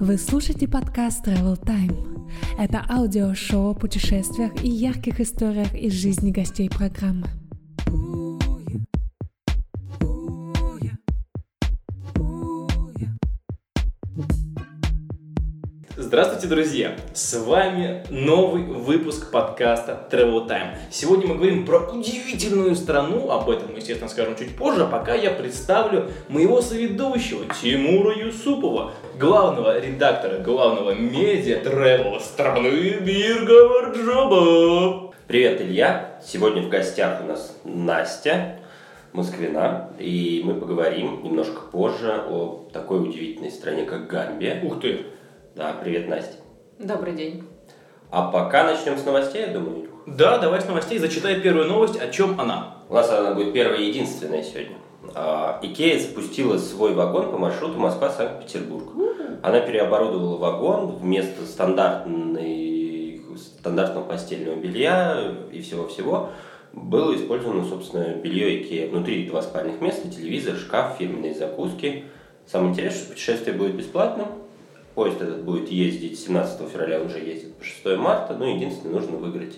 [0.00, 2.26] Вы слушаете подкаст Travel Time.
[2.58, 7.26] Это аудиошоу о путешествиях и ярких историях из жизни гостей программы.
[15.96, 16.96] Здравствуйте, друзья!
[17.14, 20.76] С вами новый выпуск подкаста Travel Time.
[20.90, 25.14] Сегодня мы говорим про удивительную страну, об этом мы, естественно, скажем чуть позже, а пока
[25.14, 33.44] я представлю моего соведущего Тимура Юсупова, главного редактора, главного медиа Travel страны Мир
[33.94, 35.12] Джоба.
[35.26, 36.18] Привет, Илья!
[36.24, 38.60] Сегодня в гостях у нас Настя,
[39.12, 44.62] Москвина, и мы поговорим немножко позже о такой удивительной стране, как Гамбия.
[44.64, 45.04] Ух ты!
[45.54, 46.38] Да, привет, Настя.
[46.78, 47.44] Добрый день.
[48.10, 49.90] А пока начнем с новостей, я думаю.
[50.06, 52.78] Да, давай с новостей, зачитай первую новость, о чем она.
[52.88, 54.76] У нас она будет первая и единственная сегодня.
[55.14, 58.88] А, Икея запустила свой вагон по маршруту Москва-Санкт-Петербург.
[59.42, 66.30] Она переоборудовала вагон вместо стандартной, стандартного постельного белья и всего-всего.
[66.72, 68.90] Было использовано, собственно, белье Икея.
[68.90, 72.04] Внутри два спальных места, телевизор, шкаф, фирменные закуски.
[72.46, 74.28] Самое интересное, что путешествие будет бесплатным.
[74.94, 78.34] Поезд этот будет ездить 17 февраля, он уже ездит по 6 марта.
[78.34, 79.56] Ну, единственное, нужно выиграть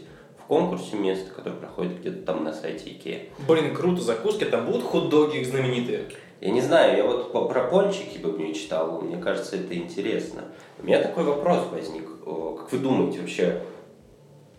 [0.52, 3.20] конкурсе место, которое проходит где-то там на сайте Икея.
[3.48, 6.10] Блин, круто, закуски, там будут хот-доги их знаменитые.
[6.42, 10.42] Я не знаю, я вот про пончики бы мне читал, мне кажется, это интересно.
[10.78, 12.06] У меня такой вопрос возник.
[12.26, 13.62] О, Как вы думаете вообще,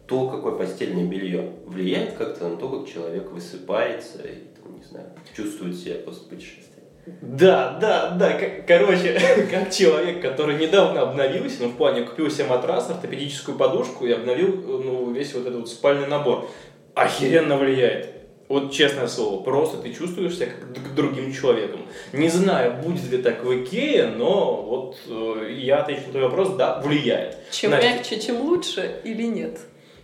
[0.08, 5.12] то, какое постельное белье, влияет как-то на то, как человек высыпается и, там, не знаю,
[5.36, 6.73] чувствует себя после путешествия?
[7.06, 9.20] Да, да, да, короче,
[9.52, 14.56] как человек, который недавно обновился, ну, в плане купил себе матрас, ортопедическую подушку и обновил,
[14.82, 16.50] ну, весь вот этот вот спальный набор.
[16.96, 18.10] Охеренно влияет.
[18.50, 21.82] Вот честное слово, просто ты чувствуешь себя как другим человеком.
[22.12, 26.50] Не знаю, будет ли так в Икее, но вот э, я отвечу на твой вопрос,
[26.50, 27.38] да, влияет.
[27.52, 29.60] Чем Настя, мягче, чем лучше или нет?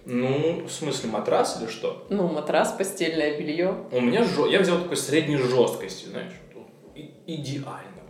[0.05, 2.07] Ну, в смысле, матрас или что?
[2.09, 3.75] Ну, матрас, постельное белье.
[3.91, 6.33] У меня жё- я взял такой средней жесткости, знаешь,
[7.35, 8.03] идеально.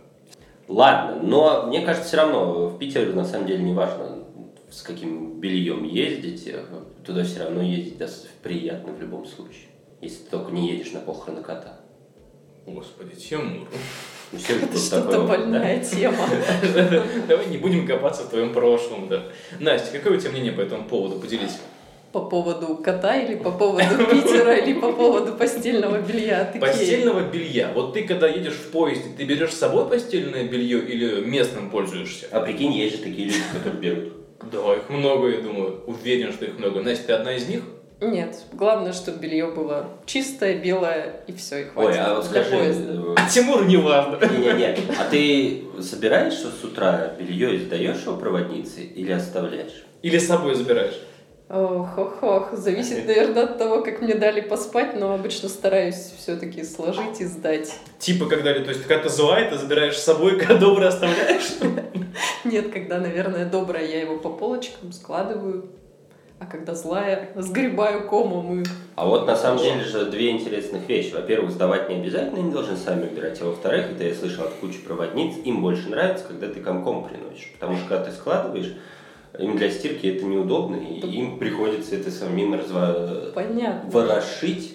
[0.68, 4.24] Ладно, но мне кажется, все равно в Питер на самом деле не важно,
[4.70, 6.64] с каким бельем ездить, э,
[7.04, 9.68] туда все равно ездить даст приятно в любом случае,
[10.00, 11.80] если ты только не едешь на похороны кота.
[12.66, 13.66] Господи, Тимур.
[14.32, 15.26] Ну, Это что-то такое, да?
[15.26, 16.24] больная тема.
[17.28, 19.24] Давай не будем копаться в твоем прошлом, да.
[19.58, 21.18] Настя, какое у тебя мнение по этому поводу?
[21.18, 21.58] Поделись.
[22.12, 26.60] По поводу кота или по поводу Питера или по поводу постельного белья Икеи?
[26.60, 27.70] Постельного белья.
[27.72, 32.26] Вот ты, когда едешь в поезде, ты берешь с собой постельное белье или местным пользуешься?
[32.32, 34.12] А прикинь, есть же такие люди, которые берут.
[34.50, 35.82] Да, их много, я думаю.
[35.86, 36.80] Уверен, что их много.
[36.82, 37.62] Настя, ты одна из них?
[38.00, 42.00] Нет, главное, чтобы белье было чистое, белое, и все, и хватит.
[42.00, 42.92] Ой, а вот скажи, поезда.
[42.94, 44.18] э, А Тимур не важно.
[44.26, 49.84] не-не-не, а ты собираешь с утра белье и сдаешь его проводнице или оставляешь?
[50.00, 50.98] Или с собой забираешь?
[51.52, 52.52] Ох, ох, ох.
[52.52, 57.74] Зависит, наверное, от того, как мне дали поспать, но обычно стараюсь все-таки сложить и сдать.
[57.98, 61.50] Типа, когда, то есть, когда ты злая, ты забираешь с собой, когда добрый оставляешь?
[62.44, 65.70] Нет, когда, наверное, добрая, я его по полочкам складываю,
[66.38, 68.64] а когда злая, сгребаю комом и...
[68.94, 71.12] А вот на самом деле же две интересных вещи.
[71.12, 73.42] Во-первых, сдавать не обязательно, они должны сами убирать.
[73.42, 77.50] А во-вторых, это я слышал от кучи проводниц, им больше нравится, когда ты комком приносишь.
[77.58, 78.76] Потому что когда ты складываешь,
[79.40, 83.30] им для стирки это неудобно, и им приходится это самим разва...
[83.34, 83.90] Понятно.
[83.90, 84.74] ворошить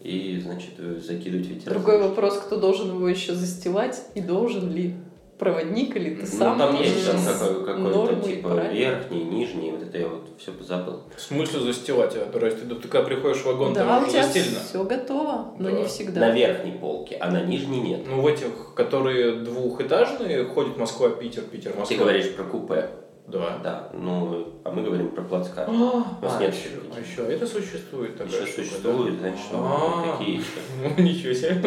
[0.00, 0.70] и, значит,
[1.04, 1.70] закидывать в ветер.
[1.72, 4.94] Другой вопрос, кто должен его еще застилать и должен ли?
[5.38, 6.58] Проводник или ты Ну, сам?
[6.58, 8.72] там есть там какой- какой-то типа правильно?
[8.72, 11.02] верхний, нижний, вот это я вот все позабыл.
[11.14, 12.14] В смысле застилать?
[12.16, 14.60] А, то есть, ты, когда приходишь в вагон, Да, там у тебя застелено?
[14.66, 15.76] все готово, но Да.
[15.76, 16.20] не всегда.
[16.20, 18.00] На верхней полке, а на нижней нет.
[18.08, 21.84] Ну, в этих, которые двухэтажные, ходят Москва-Питер, Питер-Москва.
[21.96, 22.88] Ты говоришь про купе.
[23.28, 23.58] Да.
[23.62, 25.68] Да, ну, а мы говорим про плацкарт.
[25.68, 30.16] А, У нас нет еще, а еще это существует такая Еще существует, значит, ну, А.
[30.18, 30.46] такие еще?
[30.96, 31.60] Ну, ничего себе.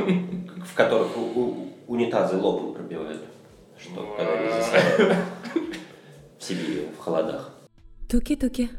[0.65, 1.09] в которых
[1.87, 3.21] унитазы лобом пробивают,
[3.77, 5.17] что когда не засыпают
[6.39, 7.53] в Сибири, в холодах.
[8.09, 8.69] Туки-туки.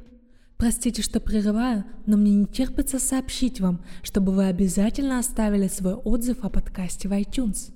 [0.57, 6.45] Простите, что прерываю, но мне не терпится сообщить вам, чтобы вы обязательно оставили свой отзыв
[6.45, 7.73] о подкасте в iTunes.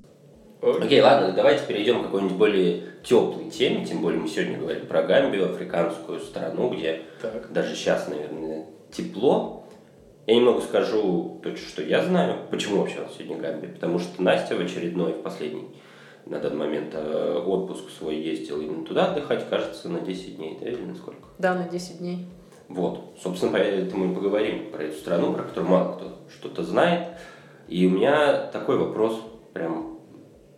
[0.64, 5.02] Окей, ладно, давайте перейдем к какой-нибудь более теплой теме, тем более мы сегодня говорим про
[5.02, 7.52] Гамбию, африканскую страну, где Так.
[7.52, 9.66] даже сейчас, наверное, тепло.
[10.26, 13.75] Я немного скажу то, что я знаю, почему вообще у нас сегодня Гамбия.
[13.75, 15.69] Потому что Настя в очередной, в последний,
[16.25, 20.70] на данный момент, э, отпуск свой ездила именно туда отдыхать, кажется, на 10 дней, да,
[20.70, 21.28] или на сколько?
[21.38, 22.26] Да, на 10 дней.
[22.69, 27.08] Вот, собственно, поэтому мы поговорим про эту страну, про которую мало кто что-то знает.
[27.69, 29.20] И у меня такой вопрос,
[29.52, 29.94] прям,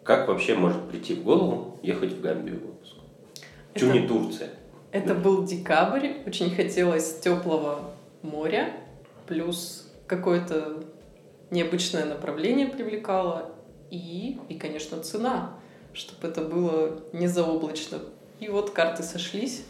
[0.06, 2.94] как вообще может прийти в голову ехать в Гамбию в отпуск?
[3.72, 4.50] Почему Это- не Турция?
[4.92, 7.90] Это был декабрь, очень хотелось теплого
[8.22, 8.72] моря,
[9.26, 10.84] плюс какое-то
[11.50, 13.50] необычное направление привлекало,
[13.90, 15.54] и, и, конечно, цена,
[15.92, 17.98] чтобы это было не заоблачно.
[18.40, 19.64] И вот карты сошлись.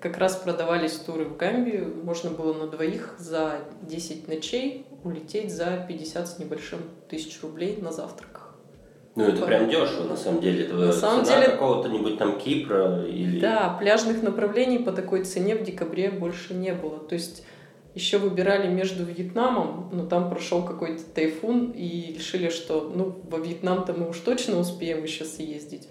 [0.00, 1.94] Как раз продавались туры в Гамбию.
[2.04, 6.78] Можно было на двоих за 10 ночей улететь за 50 с небольшим
[7.08, 8.37] тысяч рублей на завтраках.
[9.18, 10.64] Ну, это прям дешево, на самом деле.
[10.64, 13.40] Это На самом цена деле- какого-то нибудь там Кипра или...
[13.40, 16.98] Да, пляжных направлений по такой цене в декабре больше не было.
[17.00, 17.44] То есть
[17.94, 23.92] еще выбирали между Вьетнамом, но там прошел какой-то тайфун и решили, что ну во Вьетнам-то
[23.92, 25.88] мы уж точно успеем еще съездить.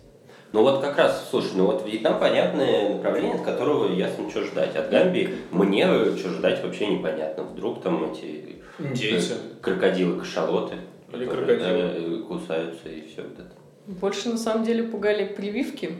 [0.53, 4.73] Ну вот как раз, слушай, ну вот Вьетнам понятное направление, от которого ясно, что ждать.
[4.77, 5.85] От Гамбии мне
[6.15, 7.43] что ждать вообще непонятно.
[7.43, 9.33] Вдруг там эти Индейцы.
[9.33, 10.75] э, крокодилы, кашалоты,
[11.13, 12.19] Или крокодилы.
[12.19, 13.51] да, кусаются и все вот это.
[13.87, 15.91] Больше на самом деле пугали прививки,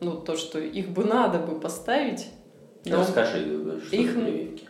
[0.00, 2.26] ну то, что их бы надо бы поставить.
[2.86, 4.64] но Расскажи, э, что их- прививки.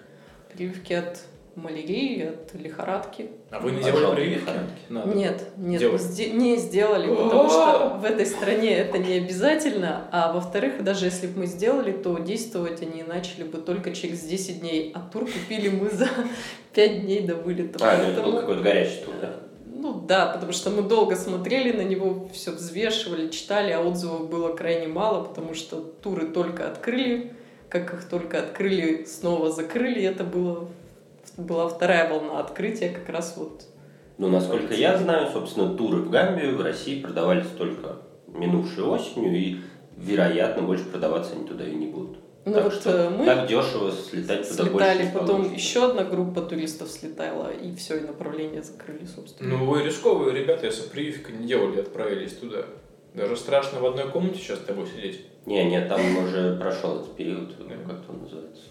[0.53, 1.21] прививки от
[1.57, 3.31] малярии, от лихорадки.
[3.53, 4.51] А вы не А делали прививки?
[4.89, 5.15] Надо.
[5.17, 6.03] Нет, нет, Делать.
[6.03, 11.29] сде- не сделали, потому что в этой стране это не обязательно, а во-вторых, даже если
[11.29, 15.69] бы мы сделали, то действовать они начали бы только через 10 дней, а тур купили
[15.69, 16.09] мы за
[16.75, 17.79] 5 дней до вылета.
[17.83, 19.37] А, ну это был Поэтому- какой-то горячий тур, да?
[19.77, 24.55] Ну да, потому что мы долго смотрели на него, все взвешивали, читали, а отзывов было
[24.55, 27.33] крайне мало, потому что туры только открыли,
[27.69, 30.69] как их только открыли, снова закрыли, это было,
[31.37, 33.65] была вторая волна открытия как раз вот
[34.17, 37.97] Ну, насколько я знаю, собственно, туры в Гамбию в России продавались только
[38.29, 39.57] минувшей осенью, и,
[39.97, 42.19] вероятно, больше продаваться они туда и не будут.
[42.45, 45.55] Ну так вот, что э, мы так дешево слетать туда больше слетали, не потом получится.
[45.55, 49.57] еще одна группа туристов слетала, и все, и направление закрыли, собственно.
[49.57, 52.67] Ну, вы рисковые ребята, если прививки не делали, отправились туда.
[53.15, 55.25] Даже страшно в одной комнате сейчас с тобой сидеть.
[55.47, 58.63] Не, нет, там уже прошел этот период, ну, как он называется?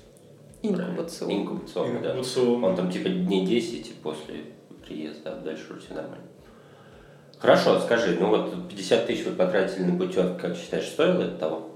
[0.62, 1.36] Инкубационный.
[1.36, 2.16] Инкубационный, да.
[2.40, 4.36] Он там типа дней 10 после
[4.86, 6.26] приезда, а дальше уже все нормально.
[7.40, 11.73] Хорошо, скажи, ну вот 50 тысяч вы потратили на путевку, как считаешь, стоило это того?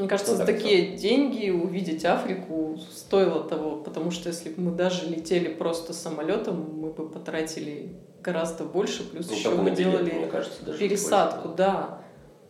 [0.00, 4.70] Мне кажется, за так такие деньги увидеть Африку стоило того, потому что если бы мы
[4.72, 7.92] даже летели просто самолетом, мы бы потратили
[8.22, 11.56] гораздо больше, плюс Ну, еще мы билеты, делали кажется, пересадку, больше.
[11.56, 11.98] да.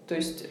[0.07, 0.47] То есть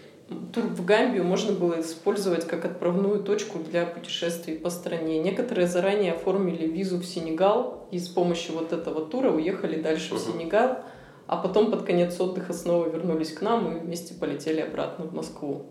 [0.54, 5.20] тур в Гамбию можно было использовать как отправную точку для путешествий по стране.
[5.20, 10.24] Некоторые заранее оформили визу в Сенегал и с помощью вот этого тура уехали дальше в
[10.28, 10.34] Мгм.
[10.40, 10.80] Сенегал,
[11.28, 15.66] а потом под конец отдыха снова вернулись к нам и вместе полетели обратно в Москву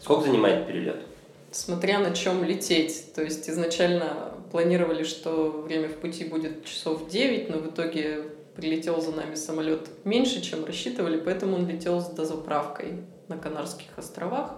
[0.00, 0.96] Сколько занимает перелет?
[1.50, 3.12] смотря на чем лететь.
[3.14, 8.24] То есть изначально планировали, что время в пути будет часов 9, но в итоге
[8.54, 14.56] прилетел за нами самолет меньше, чем рассчитывали, поэтому он летел с дозаправкой на Канарских островах.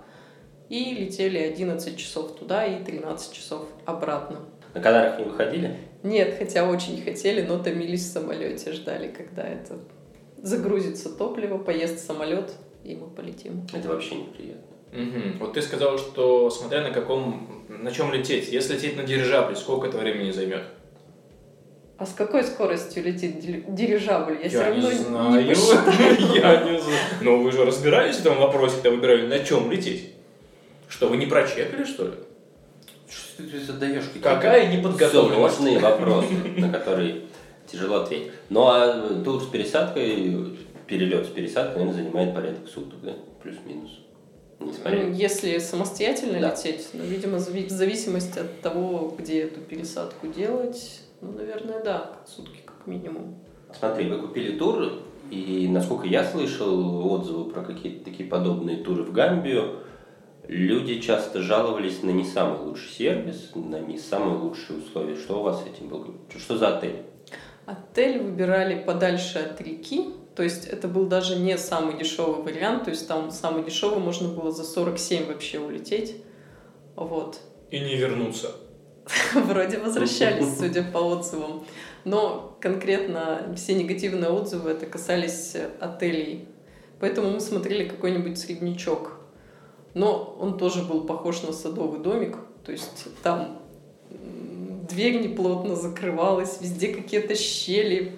[0.69, 4.39] И летели 11 часов туда и 13 часов обратно.
[4.73, 5.77] На Канарах не выходили?
[6.05, 9.79] Нет, хотя очень хотели, но томились в самолете, ждали, когда это
[10.41, 12.53] загрузится топливо, поест самолет,
[12.85, 13.67] и мы полетим.
[13.75, 14.70] Это вообще неприятно.
[14.93, 15.39] Мгм.
[15.39, 18.49] Вот ты сказал, что смотря на каком, на чем лететь.
[18.49, 20.63] Если лететь на дирижабле, сколько это времени займет?
[21.97, 23.41] А с какой скоростью летит
[23.75, 24.39] дирижабль?
[24.43, 25.49] Я, все Я равно не не знаю.
[25.49, 26.35] посчитала.
[26.35, 26.99] Я не знаю.
[27.21, 30.15] Но вы же разбирались в этом вопросе, когда выбирали, на чем лететь?
[30.89, 32.15] Что, вы не прочекали, что ли?
[33.09, 34.05] Что ты задаешь?
[34.23, 35.57] Какая неподготовленность?
[35.57, 37.23] Сложные вопросы, на которые
[37.71, 38.33] тяжело ответить.
[38.49, 40.57] Ну а тур с пересадкой,
[40.87, 43.13] перелет с пересадкой, наверное, занимает порядок суток, да?
[43.43, 43.91] Плюс-минус.
[44.61, 45.13] Не Ну.
[45.13, 46.51] Если самостоятельно Да.
[46.51, 52.61] лететь, ну, видимо, в зависимости от того, где эту пересадку делать, ну, наверное, да, сутки
[52.65, 53.37] как минимум.
[53.79, 54.93] Смотри, вы купили тур,
[55.31, 59.79] и насколько я слышал отзывы про какие-то такие подобные туры в Гамбию,
[60.47, 65.17] люди часто жаловались на не самый лучший сервис, на не самые лучшие условия.
[65.17, 66.07] Что у вас с этим было?
[66.37, 66.97] Что за отель?
[67.71, 72.91] Отель выбирали подальше от реки, то есть это был даже не самый дешевый вариант, то
[72.91, 76.17] есть там самый дешевый можно было за 47 вообще улететь.
[76.97, 77.41] Вот.
[77.71, 78.57] И не вернуться.
[79.35, 81.65] Вроде возвращались, судя по отзывам.
[82.05, 86.49] Но конкретно все негативные отзывы это касались отелей.
[86.99, 89.13] Поэтому мы смотрели какой-нибудь среднячок.
[89.95, 92.37] Но он тоже был похож на садовый домик.
[92.65, 93.60] То есть там
[94.91, 98.13] дверь неплотно закрывалась, везде какие-то щели,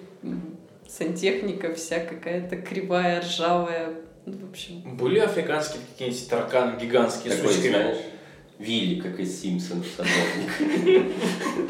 [0.87, 3.89] сантехника вся какая-то кривая, ржавая.
[4.25, 7.71] Ну, В общем, Были африканские какие-нибудь тараканы гигантские с Такой, ручками?
[7.71, 7.97] знаешь,
[8.59, 11.11] Вилли, как из Симпсонов, садовник.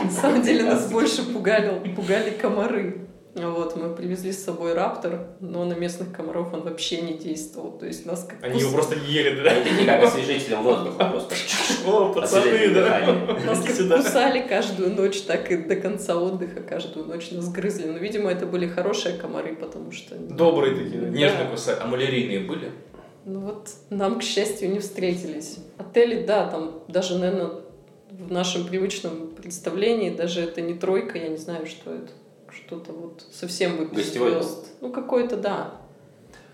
[0.04, 3.08] на самом деле нас больше пугали, пугали комары.
[3.36, 7.72] Вот, мы привезли с собой раптор, но на местных комаров он вообще не действовал.
[7.72, 9.52] То есть нас как Они его просто ели, да?
[9.52, 11.36] это не как освежителем воздуха просто.
[11.88, 13.40] О, пацаны, да.
[13.46, 17.88] Нас как кусали каждую ночь, так и до конца отдыха каждую ночь нас грызли.
[17.88, 20.16] Но, видимо, это были хорошие комары, потому что...
[20.16, 21.82] Добрые такие, нежно кусают.
[21.82, 22.70] А малярийные были?
[23.26, 25.58] Ну вот нам, к счастью, не встретились.
[25.78, 27.52] Отели, да, там даже, наверное,
[28.12, 32.12] в нашем привычном представлении даже это не тройка, я не знаю, что это.
[32.54, 34.68] Что-то вот совсем без Гостевой звезд.
[34.82, 35.72] Ну, какой-то, да.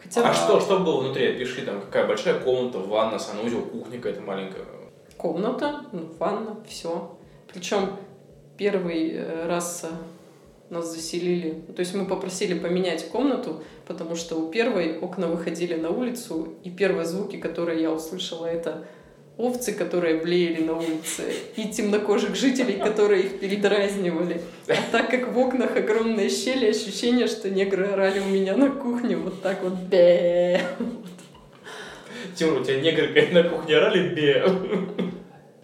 [0.01, 1.27] Хотя А бы что, что было внутри?
[1.35, 4.65] Опиши, там какая большая комната, ванна, санузел, кухня какая-то маленькая.
[5.17, 7.17] комната, ну, ванна, все.
[7.53, 7.97] Причем
[8.57, 14.49] первый э, раз э, нас заселили, то есть мы попросили поменять комнату, потому что у
[14.49, 18.85] первой окна выходили на улицу, и первые звуки, которые я услышала, это
[19.39, 24.41] овцы, которые блеяли на улице, и темнокожих жителей, которые их передразнивали.
[24.67, 29.15] А так как в окнах огромные щели, ощущение, что негры орали у меня на кухне
[29.15, 30.61] вот так вот бе.
[32.35, 34.45] Тимур, у тебя негры на кухне орали бе.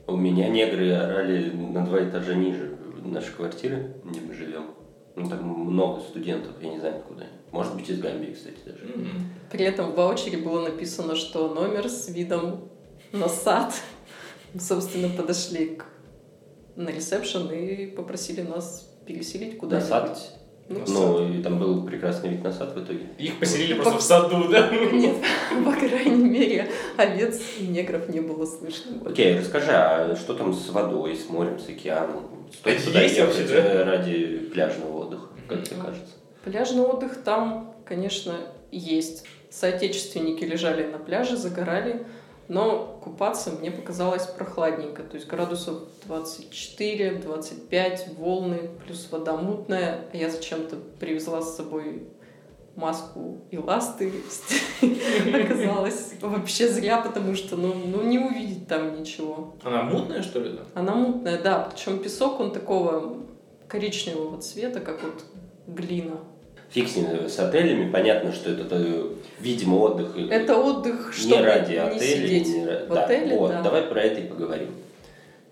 [0.07, 4.67] У меня негры орали на два этажа ниже нашей квартиры, где мы живем.
[5.17, 7.31] Ну, там много студентов, я не знаю, откуда они.
[7.51, 8.81] Может быть, из Гамбии, кстати, даже.
[9.51, 12.69] При этом в ваучере было написано, что номер с видом
[13.15, 13.73] на сад.
[14.53, 15.85] Мы, собственно, подошли к...
[16.75, 19.89] на ресепшн и попросили нас переселить На куда-нибудь.
[19.89, 20.19] сад?
[20.67, 23.07] Ну, Ну, и там был прекрасный вид на сад в итоге.
[23.19, 24.69] Их поселили просто в саду, да?
[24.91, 25.17] Нет,
[25.63, 28.93] по крайней мере, овец и негров не было слышно.
[29.05, 32.47] Окей, расскажи, а что там с водой, с морем, с океаном?
[32.51, 33.83] Стоит Это туда есть ехать вообще, да?
[33.85, 36.13] ради пляжного отдыха, как тебе кажется?
[36.43, 38.33] Пляжный отдых там, конечно,
[38.71, 39.25] есть.
[39.51, 42.05] Соотечественники лежали на пляже, загорали,
[42.47, 45.03] но купаться мне показалось прохладненько.
[45.03, 50.05] То есть градусов 24-25, волны, плюс вода мутная.
[50.13, 52.03] А я зачем-то привезла с собой
[52.75, 54.11] маску и ласты.
[55.33, 59.55] Оказалось вообще зря, потому что ну, ну не увидеть там ничего.
[59.63, 60.61] Она мутная, что ли, да?
[60.73, 61.69] Она мутная, да.
[61.73, 63.17] Причем песок, он такого
[63.67, 65.23] коричневого цвета, как вот
[65.67, 66.17] глина.
[66.69, 68.65] Фиг с ним, с отелями, понятно, что это,
[69.39, 71.99] видимо, отдых Это отдых, не чтобы ради не отеля.
[71.99, 73.61] сидеть не в да, отеле, вот, да.
[73.61, 74.69] давай про это и поговорим.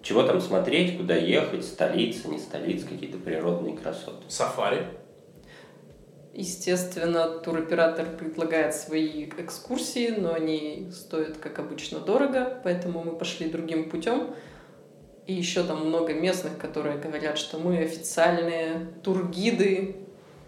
[0.02, 4.24] Чего там смотреть, куда ехать, столица, не столица, какие-то природные красоты.
[4.28, 4.86] Сафари.
[6.34, 13.90] Естественно, туроператор предлагает свои экскурсии, но они стоят, как обычно, дорого, поэтому мы пошли другим
[13.90, 14.34] путем.
[15.28, 19.96] И еще там много местных, которые говорят, что мы официальные тургиды,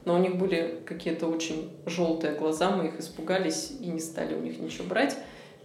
[0.06, 4.40] но у них были какие-то очень желтые глаза, мы их испугались и не стали у
[4.40, 5.18] них ничего брать.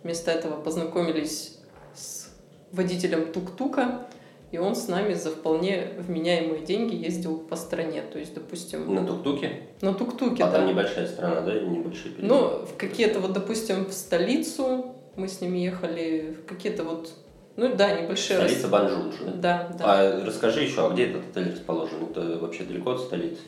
[0.02, 1.58] Вместо этого познакомились
[1.94, 2.28] с
[2.72, 4.06] водителем тук-тука,
[4.50, 8.02] и он с нами за вполне вменяемые деньги ездил по стране.
[8.02, 9.60] То есть, допустим, На тук-туке?
[9.80, 10.58] на тук-туке, А да.
[10.58, 12.34] там небольшая страна, да, небольшие перелеты?
[12.34, 17.12] Ну, в какие-то вот, допустим, в столицу мы с ними ехали, в какие-то вот,
[17.56, 18.38] ну да, небольшие...
[18.38, 18.92] Столица рас-
[19.36, 19.68] да?
[19.68, 19.84] Да, да.
[19.84, 22.04] А расскажи еще, а где этот отель расположен?
[22.10, 23.42] Это вообще далеко от столицы?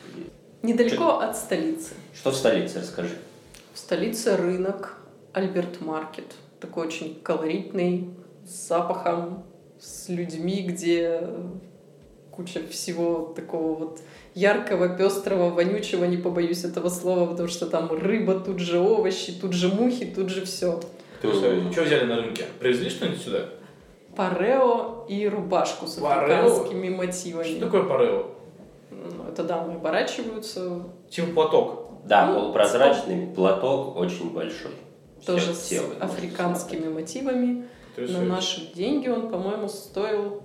[0.63, 1.93] Недалеко от столицы.
[2.15, 3.17] Что в столице, расскажи.
[3.73, 4.97] В столице рынок
[5.33, 6.35] Альберт Маркет.
[6.61, 8.09] Такой очень колоритный,
[8.47, 9.43] с запахом,
[9.77, 11.27] с людьми, где
[12.31, 13.99] куча всего такого вот
[14.35, 19.51] яркого, пестрого, вонючего, не побоюсь этого слова, потому что там рыба, тут же овощи, тут
[19.51, 20.79] же мухи, тут же все.
[21.21, 22.45] Ты что взяли на рынке?
[22.61, 23.49] Привезли что-нибудь сюда?
[24.15, 26.45] Парео и рубашку с Парео?
[26.45, 27.57] африканскими мотивами.
[27.57, 28.32] Что такое парео?
[29.41, 31.79] Ну, дамы оборачиваются, Типа платок.
[32.05, 34.71] Да, Ну, полупрозрачный платок очень большой.
[35.25, 37.65] тоже с тело африканскими мотивами.
[37.97, 40.43] На наши деньги он, по-моему, стоил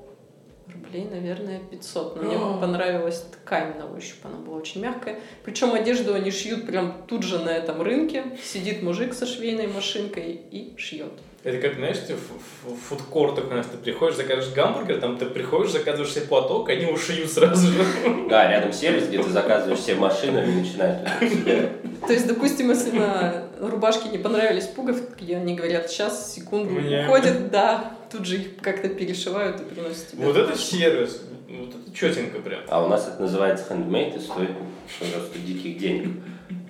[0.72, 2.16] рублей, наверное, 500.
[2.16, 2.58] Но мне А.
[2.60, 5.18] понравилась ткань на ощупь, она была очень мягкая.
[5.44, 8.36] Причем одежду они шьют прям тут же на этом рынке.
[8.42, 11.12] Сидит мужик со швейной машинкой и шьет.
[11.44, 15.26] Это как, знаешь, ты в, в- в фудкортах, знаешь, ты приходишь, заказываешь гамбургер, там ты
[15.26, 17.84] приходишь, заказываешь себе платок, они ушьют сразу же.
[18.28, 21.70] Да, рядом сервис, где ты заказываешь все машины и начинают себя
[22.06, 27.92] То есть, допустим, если на рубашке не понравились пуговки, они говорят, сейчас, секунду, уходят, да,
[28.10, 30.24] тут же их как-то перешивают и приносят тебе.
[30.26, 31.22] Вот это сервис.
[31.48, 32.60] Вот это четенько прям.
[32.68, 34.50] А у нас это называется handmade и стоит
[34.98, 36.08] просто диких денег.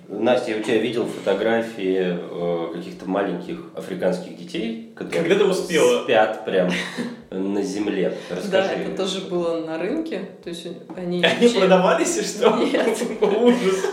[0.09, 6.03] Настя, я у тебя видел фотографии э, каких-то маленьких африканских детей, которые Когда ты успела?
[6.03, 6.71] спят прям
[7.29, 8.17] на земле.
[8.31, 8.49] Расскажи.
[8.51, 10.27] Да, это тоже было на рынке.
[10.43, 11.23] То есть они...
[11.23, 12.57] Они продавались и что?
[12.57, 12.97] Нет.
[13.21, 13.85] Ужас.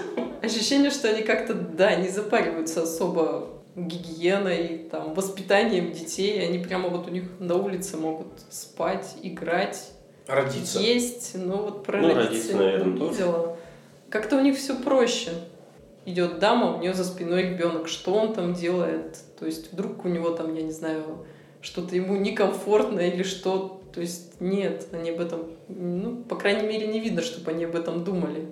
[0.43, 6.43] Ощущение, что они как-то, да, не запариваются особо гигиеной, там, воспитанием детей.
[6.47, 9.91] Они прямо вот у них на улице могут спать, играть,
[10.27, 10.81] Родиться.
[10.81, 11.33] есть.
[11.35, 13.57] Ну вот про Ну, родиться наверное, тоже.
[14.09, 15.33] Как-то у них все проще.
[16.07, 19.19] Идет дама, у нее за спиной ребенок, что он там делает?
[19.41, 21.27] То есть вдруг у него там, я не знаю,
[21.61, 23.83] что-то ему некомфортно или что.
[23.93, 27.75] То есть нет, они об этом, ну, по крайней мере, не видно, чтобы они об
[27.75, 28.47] этом думали.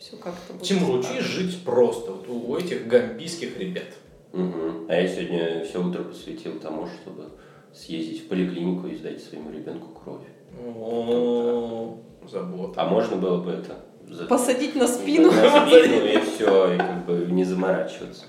[0.00, 0.54] Все как-то...
[0.54, 0.88] так.
[0.98, 3.94] учись жить просто, вот у этих гамбийских ребят.
[4.32, 4.86] Мгм.
[4.88, 7.30] А я сегодня все утро посвятил тому, чтобы
[7.72, 10.26] съездить в поликлинику и сдать своему ребенку кровь.
[10.64, 11.96] О,
[12.28, 12.82] забота.
[12.82, 13.76] А можно было бы это
[14.08, 15.30] за- Посадить на спину.
[15.32, 18.24] На спину и все, и как бы не заморачиваться.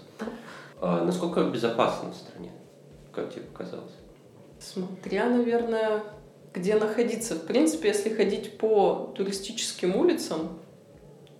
[0.79, 2.51] А насколько безопасно в стране,
[3.13, 3.93] как тебе показалось?
[4.59, 6.03] Смотря, наверное,
[6.53, 7.35] где находиться.
[7.35, 10.59] В принципе, если ходить по туристическим улицам,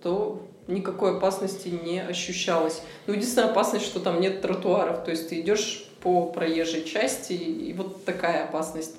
[0.02, 2.82] то никакой опасности не ощущалось.
[3.06, 5.04] Ну, единственная опасность, что там нет тротуаров.
[5.04, 8.96] То есть ты идешь по проезжей части, и вот такая опасность.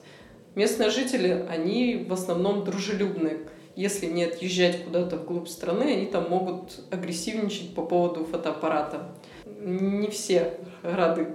[0.56, 3.40] Местные жители, они в основном дружелюбные.
[3.76, 9.16] Если не отъезжать куда-то вглубь страны, они там могут агрессивничать по поводу фотоаппарата.
[9.46, 11.30] Не все рады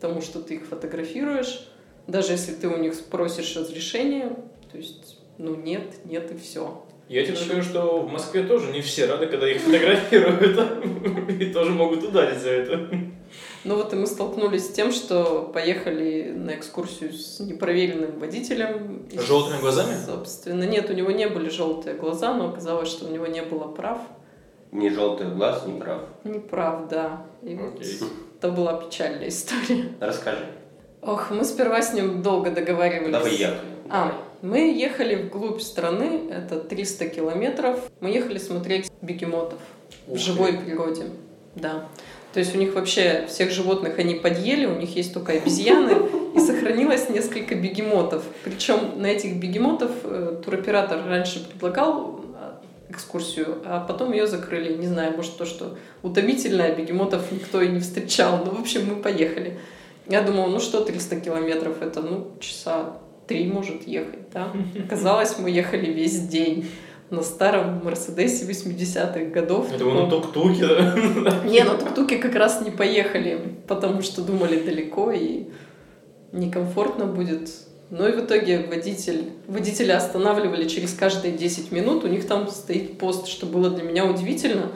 [0.00, 1.68] тому, что ты их фотографируешь.
[2.06, 4.36] Даже если ты у них спросишь разрешение,
[4.70, 6.84] то есть, ну нет, нет и все.
[7.08, 10.58] Я тебе скажу, что в Москве тоже не все рады, когда их фотографируют.
[11.40, 12.88] И тоже могут ударить за это.
[13.64, 19.06] Ну вот и мы столкнулись с тем, что поехали на экскурсию с непроверенным водителем.
[19.12, 19.96] Желтыми глазами?
[20.04, 23.68] Собственно, нет, у него не были желтые глаза, но оказалось, что у него не было
[23.68, 23.98] прав.
[24.72, 26.00] Ни желтый глаз, ни прав.
[26.24, 27.26] Не прав, да.
[27.42, 28.00] И вот Окей.
[28.38, 29.92] это была печальная история.
[30.00, 30.46] Расскажи.
[31.02, 33.22] Ох, мы сперва с ним долго договаривались.
[33.22, 33.60] Вы ехали?
[33.90, 37.90] А, мы ехали вглубь страны, это 300 километров.
[38.00, 39.58] Мы ехали смотреть бегемотов
[40.06, 40.18] Ух в ты.
[40.18, 41.04] живой природе.
[41.54, 41.88] Да.
[42.32, 46.40] То есть у них вообще всех животных они подъели, у них есть только обезьяны, и
[46.40, 48.24] сохранилось несколько бегемотов.
[48.44, 54.74] Причем на этих бегемотов э, туроператор раньше предлагал э, экскурсию, а потом ее закрыли.
[54.74, 58.42] Не знаю, может то, что утомительно, а бегемотов никто и не встречал.
[58.44, 59.58] Ну, в общем, мы поехали.
[60.08, 62.96] Я думала, ну что 300 километров, это ну часа
[63.26, 64.52] три может ехать, да?
[64.84, 66.66] Оказалось, мы ехали весь день
[67.12, 69.70] на старом Мерседесе 80-х годов.
[69.70, 71.44] Это вы на тук-туке, да?
[71.44, 75.44] Не, на тук-туке как раз не поехали, потому что думали далеко и
[76.32, 77.50] некомфортно будет.
[77.90, 82.02] Ну и в итоге водитель, водителя останавливали через каждые 10 минут.
[82.04, 84.72] У них там стоит пост, что было для меня удивительно.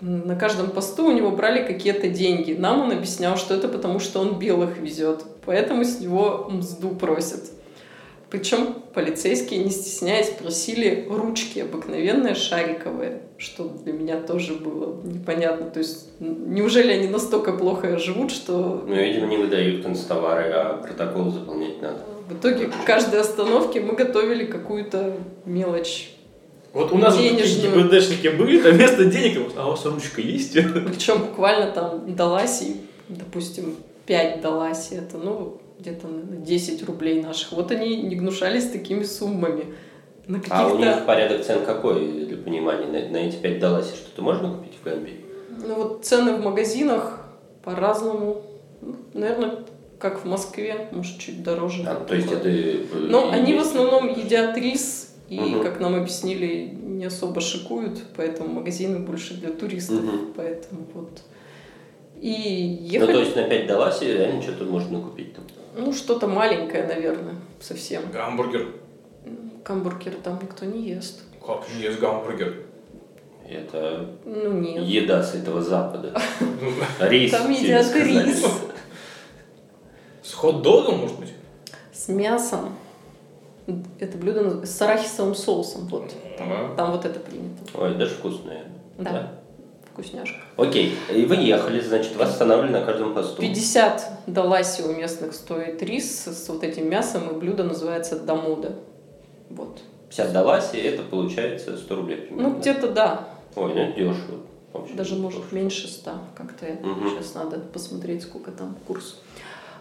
[0.00, 2.54] На каждом посту у него брали какие-то деньги.
[2.54, 5.22] Нам он объяснял, что это потому, что он белых везет.
[5.46, 7.52] Поэтому с него мзду просят.
[8.34, 15.70] Причем полицейские, не стесняясь, просили ручки обыкновенные, шариковые, что для меня тоже было непонятно.
[15.70, 21.30] То есть, неужели они настолько плохо живут, что Ну, видимо, не выдают констовары, а протокол
[21.30, 21.98] заполнять надо.
[22.28, 26.10] в итоге к каждой остановке мы готовили какую-то мелочь.
[26.72, 27.84] Вот у нас Денежную.
[27.84, 30.54] ГИБДшники были, там вместо денег, а у вас ручка есть?
[30.54, 37.52] Причем буквально там даласи, допустим, 5 даласи, это ну где-то наверное, 10 рублей наших.
[37.52, 39.74] Вот они не гнушались такими суммами.
[40.26, 42.86] На А у них порядок цен какой, для понимания?
[42.86, 45.20] На, на эти пять даласи что-то можно купить в Гамбии?
[45.50, 47.20] Ну вот цены в магазинах
[47.62, 48.42] по-разному.
[48.80, 49.58] Ну, Наверное,
[49.98, 51.84] как в Москве, может, чуть дороже.
[51.86, 52.48] А, то есть это...
[52.48, 55.62] э, Но и они в есть- основном едят рис и, Мгм.
[55.62, 60.00] как нам объяснили, не особо шикуют, поэтому магазины больше для туристов.
[60.02, 60.32] Мгм.
[60.36, 61.20] Поэтому вот.
[62.24, 65.44] И Ну, ехали, то есть на 5 даласи реально что-то можно купить там.
[65.76, 68.10] ну, что-то маленькое, наверное, совсем.
[68.10, 68.66] Гамбургер.
[69.62, 71.20] Гамбургер там никто не ест.
[71.46, 72.64] Как не есть гамбургер?
[73.46, 74.82] Это Ну, нет.
[74.84, 76.18] еда с этого запада.
[77.00, 77.30] Рис.
[77.30, 78.42] Там едят рис
[80.22, 81.32] С хот-догом, может быть?
[81.92, 82.74] с мясом.
[83.98, 85.86] Это блюдо с арахисовым соусом.
[85.88, 86.10] Вот.
[86.38, 87.62] Там вот это принято.
[87.74, 88.64] Ой, даже вкусное.
[88.96, 89.32] Да.
[89.94, 90.36] Вкусняшка.
[90.56, 93.40] Окей, и вы ехали, значит, вас останавливали на каждом посту.
[93.40, 98.74] 50 даласи у местных стоит рис с вот этим мясом, и блюдо называется дамуда.
[99.50, 99.80] Вот.
[100.08, 102.48] 50 даласи, это получается 100 рублей примерно.
[102.50, 103.28] Ну, где-то да.
[103.54, 104.40] Ой, ну дешево.
[104.72, 105.54] Вообще Даже, может, дешево.
[105.60, 106.10] меньше 100.
[106.34, 107.10] Как-то Мгм.
[107.10, 109.20] сейчас надо посмотреть, сколько там курс.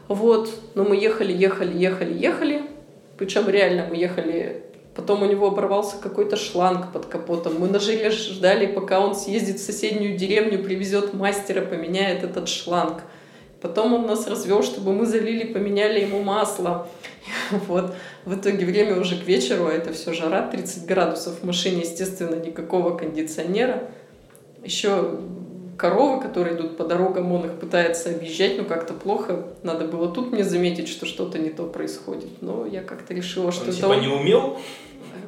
[0.07, 0.47] Вот.
[0.75, 2.69] Но мы ехали, ехали, ехали, ехали.
[3.17, 4.62] Причем реально мы ехали...
[4.95, 7.55] Потом у него оборвался какой-то шланг под капотом.
[7.59, 13.01] Мы на жире ждали, пока он съездит в соседнюю деревню, привезет мастера, поменяет этот шланг.
[13.59, 16.87] Потом он нас развел, чтобы мы залили, поменяли ему масло.
[17.67, 17.95] Вот.
[18.25, 21.39] В итоге время уже к вечеру, а это все жара, 30 градусов.
[21.39, 23.89] В машине, естественно, никакого кондиционера.
[24.63, 25.17] Еще
[25.77, 29.45] коровы, которые идут по дорогам, он их пытается объезжать, но как-то плохо.
[29.63, 32.41] Надо было тут мне заметить, что что-то не то происходит.
[32.41, 34.57] Но я как-то решила, что Он это типа он- не умел?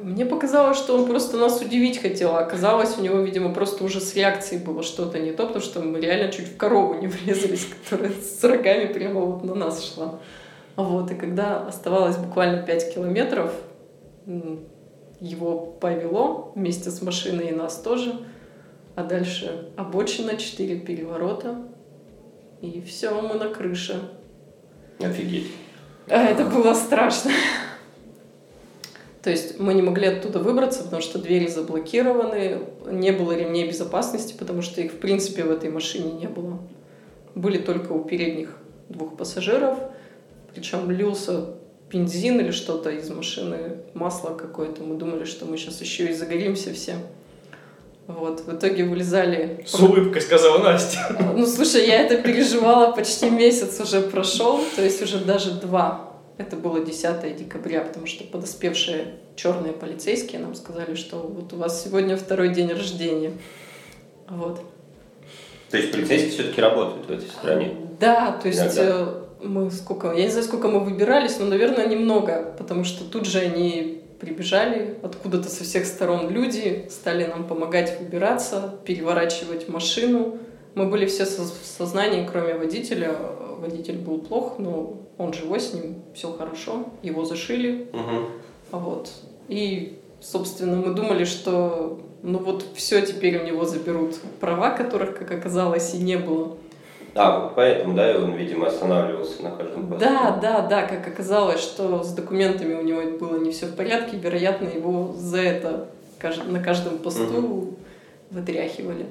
[0.02, 4.00] Мне показалось, что он просто нас удивить хотел, а оказалось, у него, видимо, просто уже
[4.00, 7.66] с реакцией было что-то не то, потому что мы реально чуть в корову не врезались,
[7.84, 10.20] которая с рогами прямо вот на нас шла.
[10.76, 13.52] Вот, и когда оставалось буквально 5 километров,
[15.20, 18.14] его повело вместе с машиной и нас тоже,
[18.96, 21.62] а дальше обочина, 4 переворота,
[22.62, 24.00] и все, мы на крыше.
[24.98, 25.52] Офигеть.
[26.08, 27.30] А это было страшно.
[29.22, 34.34] То есть мы не могли оттуда выбраться, потому что двери заблокированы, не было ремней безопасности,
[34.38, 36.58] потому что их в принципе в этой машине не было.
[37.34, 38.56] Были только у передних
[38.88, 39.78] двух пассажиров,
[40.54, 41.56] причем лился
[41.90, 44.82] бензин или что-то из машины, масло какое-то.
[44.82, 46.94] Мы думали, что мы сейчас еще и загоримся все.
[48.06, 49.64] Вот, в итоге вылезали...
[49.66, 51.16] С улыбкой сказала Настя.
[51.34, 56.12] Ну, слушай, я это переживала почти месяц уже прошел, то есть уже даже два.
[56.38, 61.82] Это было 10 декабря, потому что подоспевшие черные полицейские нам сказали, что вот у вас
[61.82, 63.32] сегодня второй день рождения.
[64.28, 64.60] Вот.
[65.70, 67.74] То есть полицейские все-таки работают в этой стране?
[67.98, 68.82] Да, то есть Иногда.
[68.82, 73.26] э, мы сколько, я не знаю, сколько мы выбирались, но, наверное, немного, потому что тут
[73.26, 80.38] же они прибежали откуда-то со всех сторон люди, стали нам помогать выбираться, переворачивать машину.
[80.74, 83.14] Мы были все в сознании, кроме водителя.
[83.58, 86.86] Водитель был плох, но он живой, с ним все хорошо.
[87.02, 87.88] Его зашили,
[88.70, 89.10] а вот.
[89.48, 95.30] И, собственно, мы думали, что ну вот все теперь у него заберут права, которых, как
[95.30, 96.56] оказалось, и не было.
[97.16, 100.04] А, вот поэтому, да, и он, видимо, останавливался на каждом посту.
[100.04, 104.16] Да, да, да, как оказалось, что с документами у него было не все в порядке,
[104.16, 105.88] вероятно, его за это
[106.46, 107.76] на каждом посту
[108.30, 109.06] вытряхивали.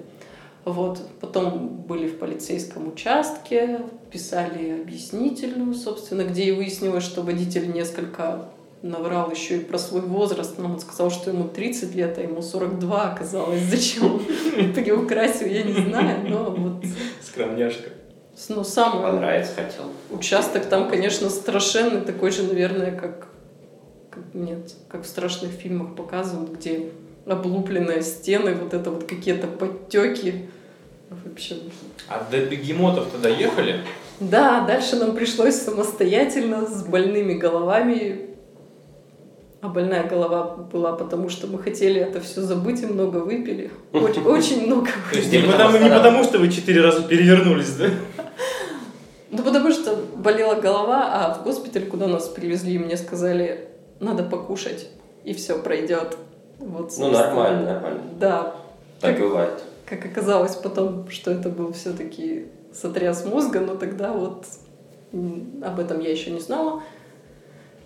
[0.65, 0.99] Вот.
[1.21, 8.45] Потом были в полицейском участке, писали объяснительную, собственно, где и выяснилось, что водитель несколько
[8.81, 10.57] наврал еще и про свой возраст.
[10.57, 13.61] Нам он сказал, что ему 30 лет, а ему 42 оказалось.
[13.61, 14.15] Зачем
[14.59, 16.83] он приукрасил, я не знаю, но вот
[17.35, 17.89] Скромняшка.
[18.47, 19.91] ну, сам он Понравится хотел.
[20.09, 23.27] Участок там, конечно, страшенный, такой же, наверное, как,
[24.09, 26.91] как нет, как в страшных фильмах показывают, где
[27.25, 30.49] облупленные стены, вот это вот какие-то подтеки.
[31.09, 31.57] В общем,
[32.07, 33.81] А до бегемотов тогда ехали?
[34.21, 38.29] да, дальше нам пришлось самостоятельно с больными головами.
[39.65, 43.71] А больная голова была потому, что мы хотели это все забыть и много выпили.
[43.93, 47.71] Очень, очень много То есть Где не потому, не потому, что вы четыре раза перевернулись,
[47.71, 47.87] да?
[49.31, 53.67] Ну, потому что болела голова, а в госпиталь, куда нас привезли, мне сказали,
[53.99, 54.87] надо покушать,
[55.23, 56.15] и все пройдет.
[56.59, 58.01] Вот, Ну, нормально, нормально.
[58.19, 58.53] Да.
[59.01, 59.63] Так Как, бывает.
[59.87, 64.45] как оказалось потом, что это был все-таки сотряс мозга, но тогда вот
[65.11, 66.83] об этом я еще не знала.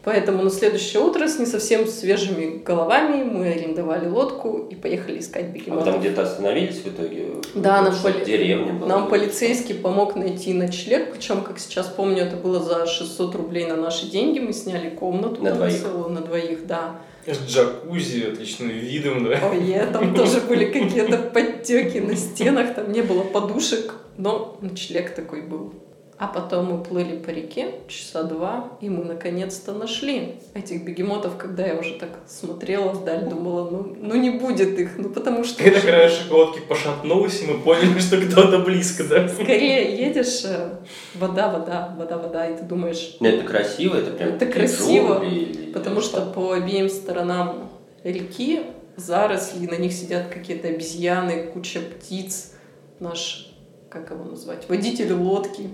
[0.05, 5.43] Поэтому на следующее утро с не совсем свежими головами мы арендовали лодку и поехали искать
[5.43, 5.85] А вы бегемотов.
[5.85, 7.25] там где-то остановились в итоге?
[7.53, 8.88] Да, нам поли- деревня была?
[8.88, 13.75] Нам полицейский помог найти ночлег, причем, как сейчас помню, это было за 600 рублей на
[13.75, 14.39] наши деньги.
[14.39, 15.81] Мы сняли комнату На двоих?
[15.81, 16.95] целую, на двоих, да.
[17.27, 19.38] С джакузи, отличным видом, да?
[19.51, 25.41] Ой, там тоже были какие-то подтеки на стенах, там не было подушек, но ночлег такой
[25.41, 25.73] был.
[26.19, 31.65] А потом мы плыли по реке часа два, и мы наконец-то нашли этих бегемотов, когда
[31.65, 35.63] я уже так смотрела вдаль, думала, ну, ну не будет их, ну потому что...
[35.63, 39.29] Когда уже- краешек лодки пошатнулся, и мы поняли, что кто-то близко, да?
[39.29, 40.71] Скорее едешь, э,
[41.15, 45.71] вода, вода, вода, вода, и ты думаешь, Ну, это красиво, это прям Это красиво, или-
[45.71, 47.69] Потому что по обеим сторонам
[48.03, 48.63] реки
[48.97, 52.55] заросли, на них сидят какие-то обезьяны, куча птиц.
[52.99, 53.53] Наш,
[53.89, 55.69] как его назвать, водитель лодки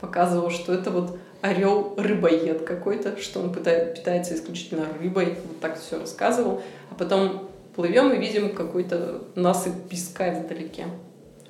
[0.00, 5.38] показывал, что это вот орел рыбоед какой-то, что он питается исключительно рыбой.
[5.46, 6.62] Вот так все рассказывал.
[6.90, 10.86] А потом плывем и видим какой-то насыпь песка вдалеке.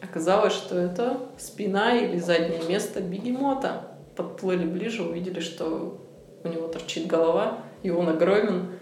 [0.00, 3.88] Оказалось, что это спина или заднее место бегемота.
[4.14, 6.00] Подплыли ближе, увидели, что
[6.44, 8.72] у него торчит голова, и он огромен.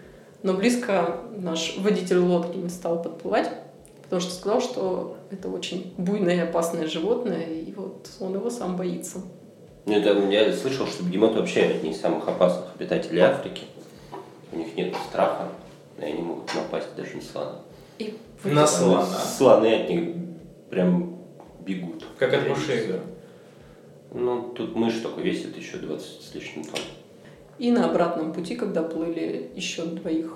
[0.43, 3.49] Но близко наш водитель лодки не стал подплывать,
[4.03, 8.77] потому что сказал, что это очень буйное и опасное животное, и вот он его сам
[8.77, 9.19] боится.
[9.87, 13.63] Ну, это, я слышал, что бегемоты вообще одни из самых опасных обитателей Африки.
[14.51, 15.47] У них нет страха,
[15.97, 17.55] и они могут напасть даже на слона.
[17.97, 19.05] И На вот- слона.
[19.05, 20.15] Слоны от них
[20.69, 21.19] прям
[21.61, 22.03] бегут.
[22.19, 22.99] Как от мышей, да?
[24.13, 26.81] Ну, тут мышь только весит еще 20 с лишним тонн.
[27.57, 30.33] И на обратном пути, когда плыли еще двоих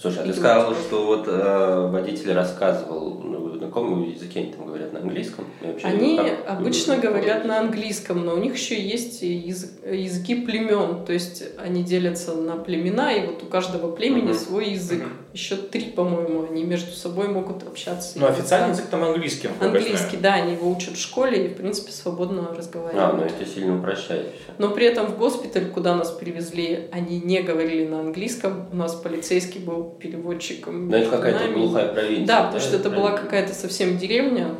[0.00, 4.66] Слушай, а ты сказала, что вот э, водитель рассказывал, ну, на каком языке они там
[4.66, 5.44] говорят, на английском?
[5.60, 10.36] Вообще, Они как- обычно ну, говорят на английском, но у них еще есть язык- языки
[10.36, 14.34] племен, то есть они делятся на племена, и вот у каждого племени Мгм.
[14.34, 15.00] свой язык.
[15.00, 15.12] Мгм.
[15.32, 18.18] Еще три, по-моему, они между собой могут общаться.
[18.18, 19.48] Ну, официальный там- язык там английский.
[19.60, 23.30] Английский, да, они его учат в школе и, в принципе, свободно А, ну разговаривают.
[23.32, 24.52] это сильно упрощает все.
[24.58, 28.66] Но при этом в госпиталь, куда нас привезли, они не говорили на английском.
[28.72, 30.88] У нас полицейский был переводчиком.
[30.88, 32.26] Но Ну, это какая-то глухая провинция.
[32.26, 34.56] Да, потому что это была какая-то совсем деревня.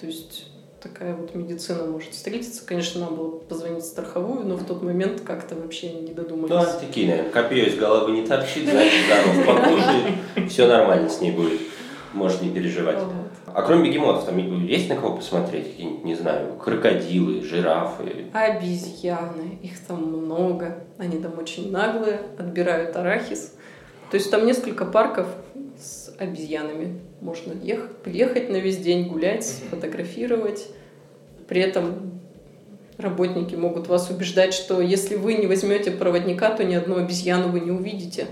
[0.00, 0.43] То есть
[0.84, 2.64] такая вот медицина может встретиться.
[2.64, 6.68] Конечно, нам было позвонить в страховую, но в тот момент как-то вообще не Ну, додумались.
[6.68, 11.32] они такие, наверное, копье из головы не торчит, значит, здоров, покушает, все нормально с ней
[11.32, 11.60] будет.
[12.12, 12.98] Можешь не переживать.
[12.98, 13.12] Вот.
[13.46, 15.70] А кроме бегемотов, там есть на кого посмотреть?
[15.72, 18.26] Какие-нибудь, не знаю, крокодилы, жирафы?
[18.32, 20.84] Обезьяны, их там много.
[20.98, 23.54] Они там очень наглые, отбирают арахис.
[24.10, 25.26] То есть там несколько парков
[25.78, 27.00] с обезьянами.
[27.24, 30.68] Можно ехать, приехать на весь день, гулять, фотографировать.
[31.48, 32.20] При этом
[32.98, 37.60] работники могут вас убеждать, что если вы не возьмете проводника, то ни одну обезьяну вы
[37.60, 38.26] не увидите.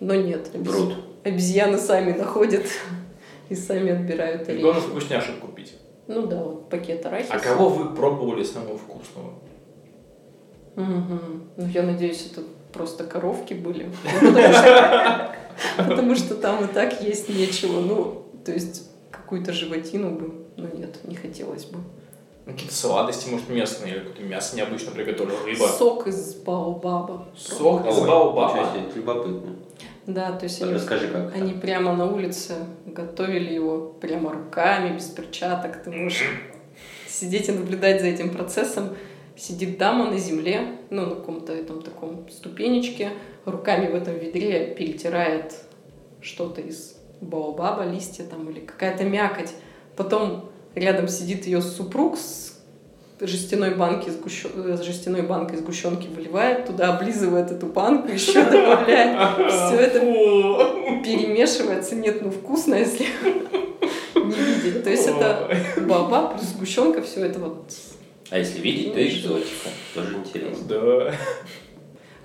[0.00, 0.50] Но нет.
[0.52, 0.96] Брут.
[1.24, 2.66] Обезьяны сами находят
[3.48, 4.88] и сами отбирают И Главное орехи.
[4.90, 5.72] вкусняшек купить.
[6.06, 7.32] Ну да, вот пакет арахиса.
[7.32, 9.32] А кого вы пробовали самого вкусного?
[10.76, 11.44] Мгм.
[11.56, 13.90] Ну, я надеюсь, это просто коровки были.
[15.76, 17.80] Потому что, там и так есть нечего.
[17.80, 21.78] Ну, то есть какую-то животину бы, ну нет, не хотелось бы.
[22.46, 25.66] Ну, Какие-то сладости, может, местные, или какое-то мясо необычно приготовили, рыба.
[25.66, 27.26] Сок из баобаба.
[27.36, 28.66] Сок из баобаба.
[28.94, 29.56] любопытно.
[30.06, 32.54] Да, то есть они, Расскажи, как они прямо на улице
[32.86, 35.82] готовили его прямо руками, без перчаток.
[35.82, 36.24] Ты можешь
[37.06, 38.96] сидеть и наблюдать за этим процессом.
[39.38, 43.10] Сидит дама на земле, ну, на каком-то этом таком ступенечке,
[43.44, 45.54] руками в этом ведре перетирает
[46.20, 49.52] что-то из баобаба, листья там или какая-то мякоть.
[49.96, 52.58] Потом рядом сидит ее супруг с
[53.20, 54.50] жестяной банки сгущен...
[54.54, 59.52] э, с жестяной банкой сгущенки выливает туда, облизывает эту банку, еще добавляет.
[59.52, 60.00] Все это
[61.04, 61.96] перемешивается.
[61.96, 63.04] Нет, ну вкусно, если
[64.14, 64.84] не видеть.
[64.84, 65.50] То есть это
[65.88, 67.72] баба плюс сгущенка, все это вот.
[68.30, 69.68] А если видеть, то экзотика.
[69.94, 70.64] Тоже интересно.
[70.68, 71.14] Да.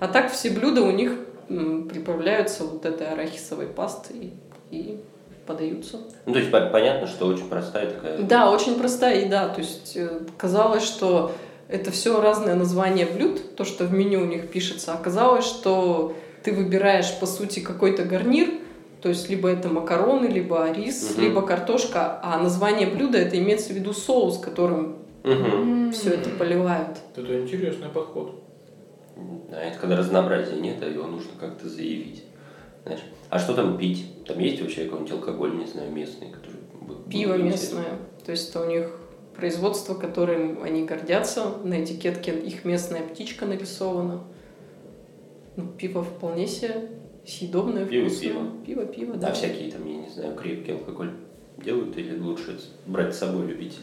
[0.00, 1.12] А так все блюда у них
[1.48, 4.32] приправляются вот этой арахисовой пастой
[4.70, 4.98] и
[5.46, 5.98] подаются.
[6.26, 8.18] Ну, то есть по- понятно, что очень простая такая...
[8.18, 9.48] Да, очень простая еда.
[9.48, 11.32] То есть э, казалось, что
[11.68, 14.94] это все разное название блюд, то, что в меню у них пишется.
[14.94, 18.48] Оказалось, что ты выбираешь, по сути, какой-то гарнир,
[19.02, 21.22] то есть либо это макароны, либо рис, Мгм.
[21.22, 25.90] либо картошка, а название блюда это имеется в виду соус, которым Мгм.
[25.92, 26.98] все это поливают.
[27.16, 28.40] Это интересный подход.
[29.50, 32.24] Да, это когда разнообразия нет, а его нужно как-то заявить.
[32.84, 33.00] Знаешь.
[33.30, 34.24] А что там пить?
[34.26, 36.60] Там есть вообще какой-нибудь алкоголь, не знаю, местный, который...
[36.82, 37.98] бы- Пиво местное.
[38.24, 38.90] То есть это у них
[39.34, 41.44] производство, которым они гордятся.
[41.64, 44.22] На этикетке их местная птичка нарисована.
[45.56, 46.88] Ну, пиво вполне себе
[47.26, 48.28] съедобное, Пиво, вкусное.
[48.32, 48.46] пиво.
[48.66, 49.28] Пиво, пиво, да.
[49.28, 51.12] А всякие там, я не знаю, крепкий алкоголь
[51.56, 53.82] делают или лучше брать с собой любитель?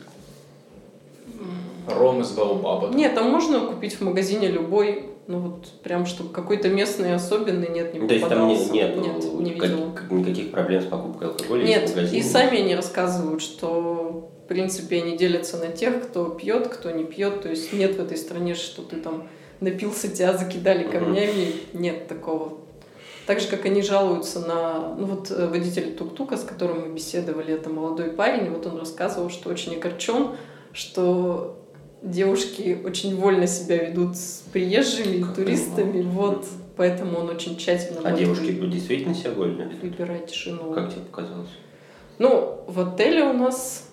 [1.88, 2.90] Ром из баобаба.
[2.94, 7.94] Нет, там можно купить в магазине любой, ну вот прям, чтобы какой-то местный особенный, нет,
[7.94, 8.74] не то есть там не- попадался.
[8.74, 9.92] нет, нет, не как- видела.
[9.92, 12.20] как- никаких проблем с покупкой алкоголя Нет, есть в магазине?
[12.20, 17.04] и сами они рассказывают, что в принципе они делятся на тех, кто пьет, кто не
[17.04, 17.42] пьет.
[17.42, 19.28] То есть нет в этой стране, что ты там
[19.60, 21.54] напился, тебя закидали камнями.
[21.74, 22.58] Нет такого.
[23.28, 24.96] Так же, как они жалуются на...
[24.98, 28.78] Ну вот э, водитель тук-тука, с которым мы беседовали, это молодой парень, и вот он
[28.80, 30.30] рассказывал, что очень огорчен,
[30.74, 31.58] что
[32.02, 36.46] девушки очень вольно себя ведут с приезжими, Как туристами, вот.
[36.78, 39.82] Поэтому он очень тщательно А девушки вы- действительно себя вольно ведут?
[39.84, 40.74] выбирать жену.
[40.74, 41.50] Как тебе показалось?
[42.18, 43.88] Ну, в отеле у нас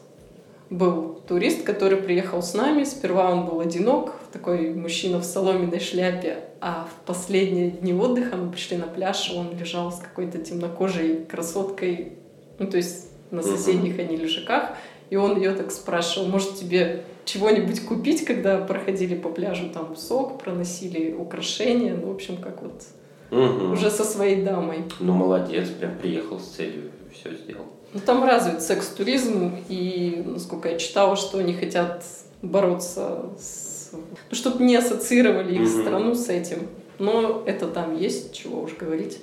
[0.70, 2.84] был турист, который приехал с нами.
[2.84, 8.50] Сперва он был одинок, такой мужчина в соломенной шляпе, а в последние дни отдыха мы
[8.50, 12.12] пришли на пляж, и он лежал с какой-то темнокожей красоткой,
[12.58, 14.70] ну, то есть на соседних они лежаках,
[15.10, 20.42] и он ее так спрашивал, может тебе чего-нибудь купить, когда проходили по пляжу, там сок
[20.42, 22.82] проносили, украшения, ну, в общем, как вот
[23.30, 23.72] Мгм.
[23.72, 24.84] уже со своей дамой.
[25.00, 27.66] Ну, молодец, прям приехал с целью, все сделал.
[27.92, 32.04] Ну, там развит секс-туризм, и, насколько я читала, что они хотят
[32.42, 33.90] бороться с...
[33.92, 34.00] Ну,
[34.36, 35.80] чтобы не ассоциировали их Мгм.
[35.82, 36.68] страну с этим.
[36.98, 39.20] Но это там есть, чего уж говорить.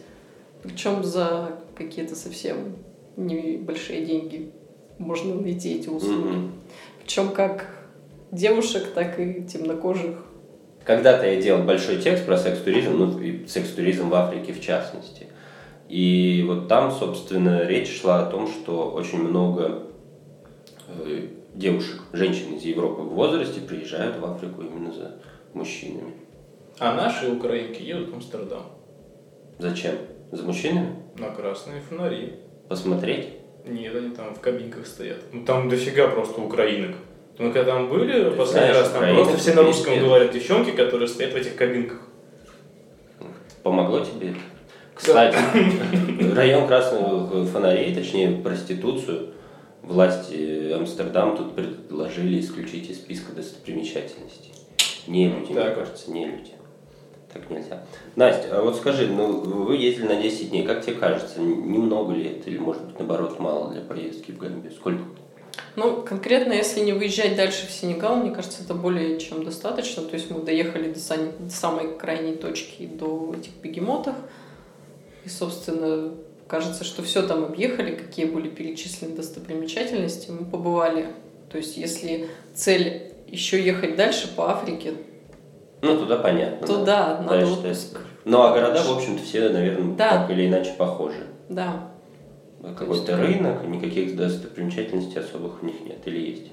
[0.64, 2.76] Причем за какие-то совсем
[3.18, 4.52] небольшие деньги
[4.98, 6.28] можно найти эти услуги.
[6.28, 6.52] Мгм.
[7.02, 7.68] Причем как
[8.32, 10.18] девушек, так и темнокожих.
[10.84, 15.28] Когда-то я делал большой текст про секс-туризм, ну и секс-туризм в Африке в частности.
[15.90, 19.84] И вот там, собственно, речь шла о том, что очень много
[20.88, 25.20] э, девушек, женщин из Европы в возрасте приезжают в Африку именно за
[25.54, 26.14] мужчинами.
[26.80, 28.64] А наши украинки едут в Амстердам
[29.60, 29.96] Зачем?
[30.32, 30.96] За мужчинами?
[31.18, 32.34] на красные фонари.
[32.68, 33.30] Посмотреть?
[33.68, 35.18] Нет, они там в кабинках стоят.
[35.32, 36.96] Ну там дофига просто украинок.
[37.38, 40.06] Мы когда там были Ты последний знаешь, раз, там украинок просто все на русском пиздец.
[40.08, 42.00] говорят девчонки, которые стоят в этих кабинках.
[43.64, 44.30] Помогло тебе?
[44.30, 44.38] это?
[44.94, 45.38] Кстати,
[46.36, 49.32] район красных фонарей, точнее проституцию,
[49.82, 54.54] власти Амстердам тут предложили исключить из списка достопримечательностей.
[55.08, 55.76] Не люди, мне Так.
[55.76, 56.52] кажется, не люди.
[57.36, 57.84] Так нельзя.
[58.16, 62.30] Настя, а вот скажи, ну вы ездили на 10 дней, как тебе кажется, немного ли
[62.30, 64.72] это или может быть наоборот мало для поездки в Гамбию?
[64.72, 65.04] Сколько?
[65.76, 70.04] Ну, конкретно, если не выезжать дальше в Сенегал, мне кажется, это более чем достаточно.
[70.04, 74.16] То есть мы доехали до, сани- до самой крайней точки, до этих бегемотов.
[75.26, 76.14] И, собственно,
[76.48, 80.32] кажется, что все там объехали, какие были перечислены достопримечательности.
[80.32, 81.08] Мы побывали.
[81.52, 84.94] То есть, если цель еще ехать дальше по Африке,
[85.86, 86.66] Ну, туда понятно.
[86.68, 87.94] то да, надо Дальше отпуск.
[87.94, 88.08] дальше.
[88.26, 90.10] Ну, а города, в общем-то, все, наверное, Да.
[90.10, 91.24] так или иначе похожи.
[91.50, 91.90] Да.
[92.62, 95.98] Какой-то есть- рынок, никаких достопримечательностей особых у них нет.
[96.06, 96.52] Или есть?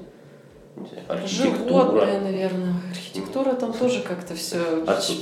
[1.09, 1.91] Архитектура.
[1.93, 2.75] Животные, наверное.
[2.91, 4.59] Архитектура там тоже как-то все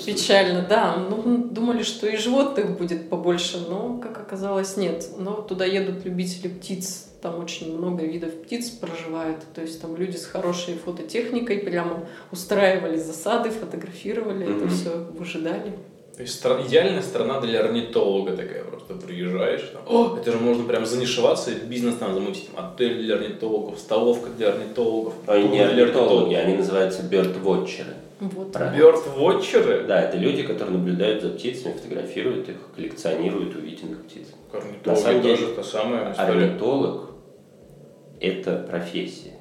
[0.06, 0.64] печально.
[0.68, 5.08] Да, ну, думали, что и животных будет побольше, но, как оказалось, нет.
[5.18, 7.09] Но туда едут любители птиц.
[7.22, 9.36] Там очень много видов птиц проживает.
[9.54, 14.68] То есть там люди с хорошей фототехникой прямо устраивали засады, фотографировали это Мгм.
[14.70, 15.72] все, выжидали.
[16.16, 20.64] То есть стра- идеальная страна для орнитолога такая просто приезжаешь, там, о, это же можно
[20.64, 25.58] прям занишеваться, и бизнес там замутить, там, отель для орнитологов, столовка для орнитологов, Они не
[25.64, 27.94] тур для орнитологи, они называются бёрдвотчеры.
[28.20, 28.54] Вот.
[28.54, 29.86] Бёрд-вотчеры?
[29.86, 34.26] Да, это люди, которые наблюдают за птицами, фотографируют их, коллекционируют увиденных птиц.
[34.52, 36.28] На Орнитологи самом деле, тоже та самая история.
[36.32, 37.09] Орнитолог–
[38.20, 39.34] это профессия.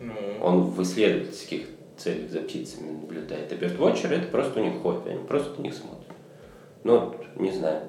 [0.00, 3.52] Ну, Он в исследовательских целях за птицами наблюдает.
[3.52, 6.06] А бёрдвотчеры– это просто у них хобби, они просто на них смотрят.
[6.84, 7.82] Ну, вот, не знаю.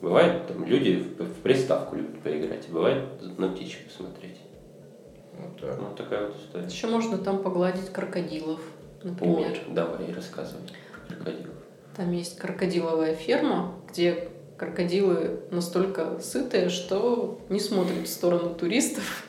[0.00, 3.04] Бывает, там люди в, в приставку любят поиграть, а бывает
[3.38, 4.38] на птичек посмотреть.
[5.36, 5.78] вот так.
[5.78, 6.66] Ну, такая вот история.
[6.66, 8.60] Еще можно там погладить крокодилов,
[9.02, 9.50] например.
[9.50, 10.62] Ой, давай, рассказывай
[11.06, 11.54] про крокодилов.
[11.96, 19.27] Там есть крокодиловая ферма, где крокодилы настолько сытые, что не смотрят в сторону туристов.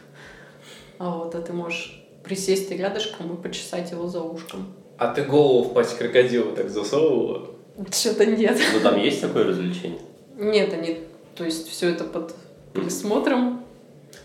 [0.99, 4.67] А вот, а ты можешь присесть рядышком и почесать его за ушком.
[4.97, 7.47] А ты голову в пасть крокодила так засовывала?
[7.91, 8.57] Что-то нет.
[8.73, 9.99] Ну, там есть такое развлечение?
[10.37, 10.99] Нет, они,
[11.35, 12.35] то есть все это под
[12.73, 13.63] присмотром.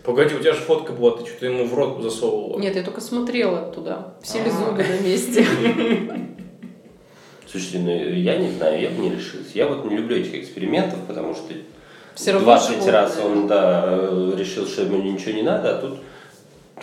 [0.03, 2.59] Погоди, у тебя же фотка была, ты что-то ему в рот засовывала.
[2.59, 4.13] Нет, я только смотрела туда.
[4.21, 4.51] Все ли А.
[4.51, 5.45] зубы на месте.
[7.49, 9.51] Слушайте, ну я не знаю, я бы не решился.
[9.53, 11.53] Я вот не люблю этих экспериментов, потому что
[12.15, 12.91] Все равно 20 животные.
[12.91, 15.99] раз он да, э, решил, что ему ничего не надо, а тут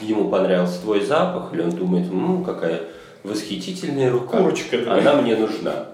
[0.00, 2.83] ему понравился твой запах, или он думает, ну, какая
[3.24, 4.38] восхитительная рука.
[4.38, 4.94] Курочка, да.
[4.96, 5.87] Она мне нужна.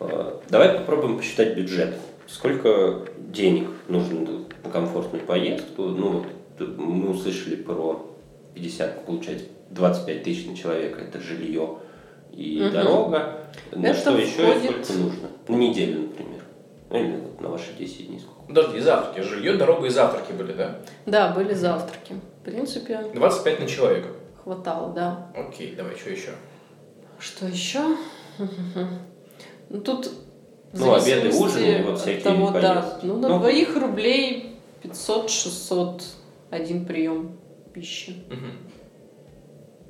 [0.00, 1.94] Э, Давай попробуем посчитать бюджет.
[2.26, 4.26] Сколько денег нужно
[4.64, 5.82] на комфортную поездку?
[5.84, 6.24] Ну,
[6.58, 8.06] вот мы услышали про
[8.54, 11.00] 50, получается, 25 тысяч на человека.
[11.00, 11.78] Это жилье
[12.32, 12.72] и Мгм.
[12.72, 13.34] дорога.
[13.72, 15.28] На Это что еще и входит- сколько нужно?
[15.48, 16.42] На неделю, например.
[16.90, 18.40] Или вот на ваши 10 дней сколько?
[18.48, 19.24] Подожди, завтраки.
[19.26, 20.78] Жилье, дорога и завтраки были, да?
[21.06, 22.14] Да, были завтраки.
[22.48, 24.08] В принципе, 25 на человека.
[24.42, 25.30] хватало, да.
[25.34, 26.30] Окей, давай, что еще?
[27.18, 27.80] Что еще?
[29.70, 30.10] Ну, тут
[30.72, 32.98] Ну, обеды, ужины, вот от всякие того, да.
[33.02, 33.38] Ну, на Ну.
[33.38, 36.02] двоих рублей 500-600
[36.50, 37.36] один прием
[37.74, 38.14] пищи.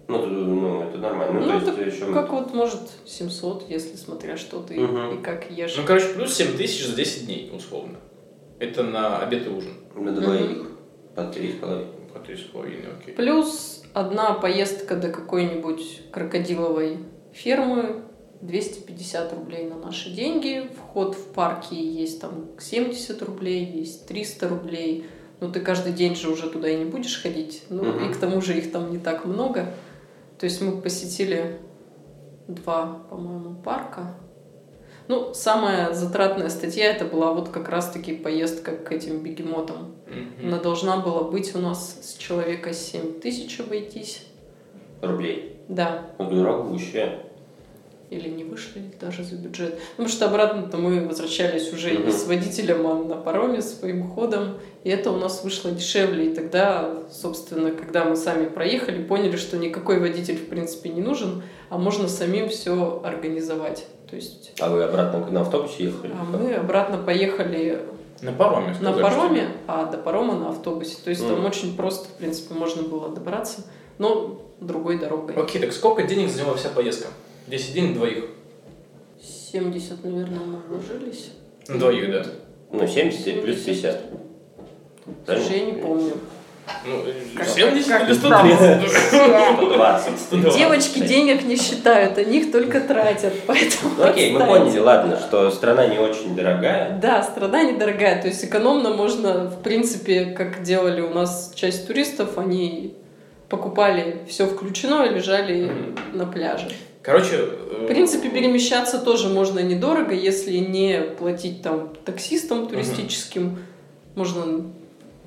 [0.09, 1.41] Ну, это, ну, это нормально.
[1.41, 2.13] Ну, Ну, то это есть еще...
[2.13, 5.19] Как вот, может, 700, если смотря что ты Мгм.
[5.21, 5.77] и как ешь.
[5.77, 7.99] Ну, короче, плюс 7 тысяч за 10 дней, условно.
[8.59, 9.75] Это на обед и ужин.
[9.95, 10.67] На двоих
[11.15, 11.87] по три с половиной.
[12.13, 13.15] По 3,5, окей.
[13.15, 16.99] Плюс одна поездка до какой-нибудь крокодиловой
[17.33, 18.03] фермы
[18.41, 20.69] 250 рублей на наши деньги.
[20.77, 25.07] Вход в парки есть там 70 рублей, есть 300 рублей.
[25.41, 27.63] Ну, ты каждый день же уже туда и не будешь ходить.
[27.69, 28.11] Ну, Мгм.
[28.11, 29.73] и к тому же их там не так много.
[30.39, 31.59] То есть мы посетили
[32.49, 34.15] два, по-моему, парка.
[35.09, 39.95] Ну, самая затратная статья это была вот как раз-таки поездка к этим бегемотам.
[40.07, 40.49] Мгм.
[40.49, 44.27] Она должна была быть у нас с человека 7 тысяч обойтись.
[45.01, 45.57] Рублей.
[45.69, 46.11] Да.
[46.19, 47.21] Ну, дорогущая.
[48.11, 49.79] Или не вышли даже за бюджет.
[49.91, 54.55] Потому что обратно-то мы возвращались уже не с водителем, а на пароме своим ходом.
[54.83, 56.31] И это у нас вышло дешевле.
[56.31, 61.43] И тогда, собственно, когда мы сами проехали, поняли, что никакой водитель в принципе не нужен,
[61.69, 63.85] а можно самим все организовать.
[64.09, 66.13] То есть А вы обратно на автобусе ехали?
[66.19, 67.79] а мы обратно поехали
[68.23, 70.97] На пароме, на пароме, а до парома на автобусе.
[71.05, 71.45] То есть там Мгм.
[71.47, 73.65] очень просто, в принципе, можно было добраться,
[73.99, 75.33] но другой дорогой.
[75.35, 77.09] что- Окей, так сколько денег заняла вся поездка?
[77.49, 78.25] 10 денег двоих.
[79.53, 81.31] 70, наверное, мы вложились.
[81.69, 82.27] На двоих, да.
[82.71, 84.01] Ну, 70 плюс 50.
[85.27, 86.13] Слушай, я не помню.
[86.87, 87.03] Ну,
[87.35, 88.89] Как- 70 как- или 130?
[88.91, 90.19] 120.
[90.21, 90.59] 120.
[90.59, 95.51] Девочки денег не считают, они их только тратят, поэтому Ну окей, мы поняли, ладно, что
[95.51, 96.99] страна не очень дорогая.
[97.01, 102.37] Да, страна недорогая, то есть экономно можно, в принципе, как делали у нас часть туристов,
[102.37, 102.95] они
[103.49, 105.73] покупали все включено и лежали
[106.13, 106.69] на пляже.
[107.03, 113.59] Короче, э, В принципе, перемещаться тоже можно недорого, если не платить там таксистам туристическим.
[114.15, 114.65] Можно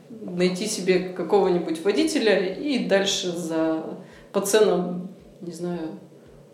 [0.09, 3.83] найти себе какого-нибудь водителя и дальше за
[4.31, 5.09] по ценам,
[5.41, 5.99] не знаю,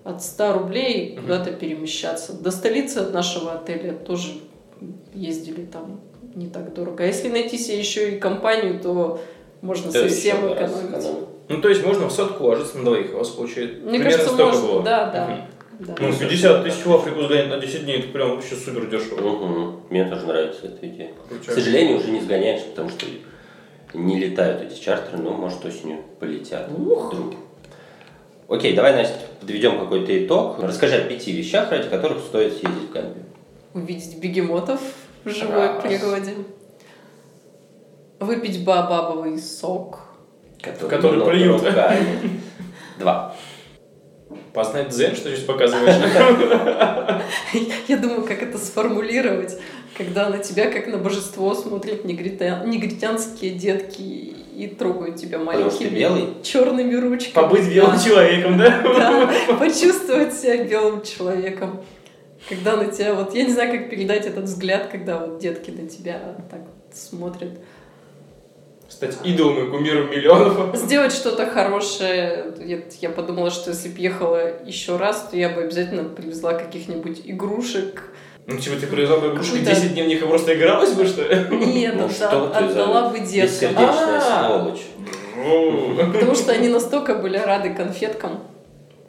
[0.03, 1.21] от 100 рублей Мгм.
[1.23, 2.33] куда-то перемещаться.
[2.33, 4.29] До столицы от нашего отеля тоже
[5.13, 5.99] ездили там
[6.35, 7.03] не так дорого.
[7.03, 9.19] А если найти себе еще и компанию, то
[9.61, 10.89] можно То совсем экономить.
[10.89, 11.27] экономить.
[11.49, 14.33] ну то есть можно в сотку ложиться на двоих, у вас получается Мне примерно кажется,
[14.33, 14.67] столько можно.
[14.67, 14.83] было.
[14.83, 15.25] Да, да.
[15.27, 15.85] Мгм.
[15.87, 15.95] да.
[15.99, 19.19] Ну, 50 тысяч в Африку сгонять на 10 дней, это прям вообще супер дешево.
[19.21, 19.81] Мгм.
[19.89, 21.11] Мне тоже нравится эта идея.
[21.25, 21.53] К Крутяк.
[21.55, 23.05] сожалению, уже не сгоняешь, потому что
[23.93, 26.69] не летают эти чартеры, но, может, осенью полетят.
[26.69, 27.35] Вдруг.
[28.49, 30.57] Окей, давай, Настя, подведем какой-то итог.
[30.61, 33.25] Расскажи о пяти вещах, ради которых стоит съездить в Гамбию.
[33.73, 34.79] увидеть бегемотов
[35.25, 35.83] в живой Раз.
[35.83, 36.33] природе,
[38.19, 39.99] выпить баобабовый сок,
[40.61, 41.63] Который много плюют.
[42.99, 43.35] Два.
[44.53, 45.95] Познать дзен, что здесь показываешь?
[47.87, 49.57] Я думаю, как это сформулировать,
[49.95, 56.27] когда на тебя, как на божество, смотрят негритянские детки и трогают тебя маленькими белый?
[56.43, 57.33] черными ручками.
[57.33, 58.03] Побыть белым Да.
[58.03, 58.81] человеком, да?
[58.81, 61.81] Да, почувствовать себя белым человеком.
[62.49, 65.87] Когда на тебя, вот я не знаю, как передать этот взгляд, когда вот детки на
[65.87, 67.59] тебя так вот смотрят.
[68.89, 70.75] Стать идолом и кумиром миллионов.
[70.75, 72.53] Сделать что-то хорошее.
[72.59, 77.21] Я, я подумала, что если бы ехала еще раз, то я бы обязательно привезла каких-нибудь
[77.25, 78.03] игрушек.
[78.45, 81.05] Ну, типа, ты привезла бы игрушки Какой-то- 10 дней в них и просто игралась бы,
[81.05, 81.35] что ли?
[81.65, 83.41] Нет, Ну что отдала бы деткам.
[83.49, 84.47] Бессердечная А.
[84.47, 84.85] сволочь.
[86.13, 88.39] Потому что они настолько были рады конфеткам,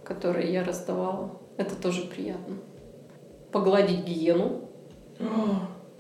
[0.05, 1.39] которые я раздавала.
[1.57, 2.57] Это тоже приятно.
[3.53, 4.69] Погладить гиену.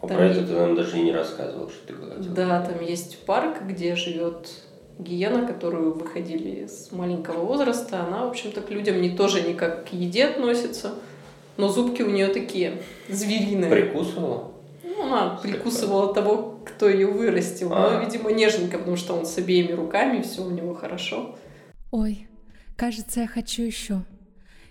[0.00, 2.32] Там Про это ты нам даже и не рассказывал, что ты гладил.
[2.32, 4.48] Да, там есть парк, где живет
[4.98, 8.04] гиена, которую выходили с маленького возраста.
[8.04, 10.94] Она, в общем-то, к людям не тоже не как к еде относится,
[11.56, 13.70] но зубки у нее такие звериные.
[13.70, 14.52] Прикусывала?
[14.84, 17.72] Ну, она прикусывала того, кто ее вырастил.
[17.72, 17.90] А.
[17.90, 21.36] Но, видимо, нежненько, потому что он с обеими руками, все у него хорошо.
[21.90, 22.28] Ой,
[22.76, 24.04] кажется, я хочу еще.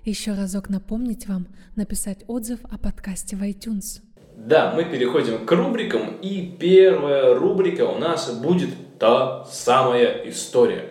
[0.06, 4.02] Еще разок напомнить вам написать отзыв о подкасте в iTunes.
[4.38, 8.70] Да, мы переходим к рубрикам, и первая рубрика у нас будет
[9.00, 10.90] та самая история.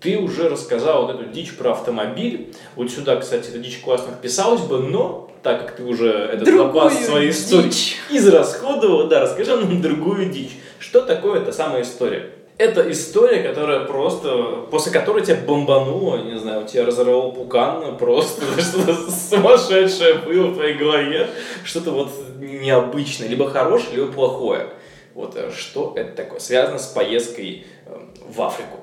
[0.00, 2.54] Ты уже рассказал вот эту дичь про автомобиль.
[2.76, 6.68] Вот сюда, кстати, эта дичь классно вписалась бы, но так как ты уже этот Другую
[6.68, 7.96] запас своей истории дичь.
[8.10, 10.56] израсходовал, да, расскажи нам другую дичь.
[10.78, 12.30] Что такое эта самая история?
[12.58, 19.10] Это история, которая просто, после которой тебя бомбануло, не знаю, тебя разорвал пукан, просто что-то
[19.10, 21.30] сумасшедшее было в твоей голове,
[21.62, 24.70] что-то вот необычное, либо хорошее, либо плохое.
[25.14, 26.40] Вот э, что это такое?
[26.40, 27.96] Связано с поездкой э,
[28.28, 28.78] в Африку.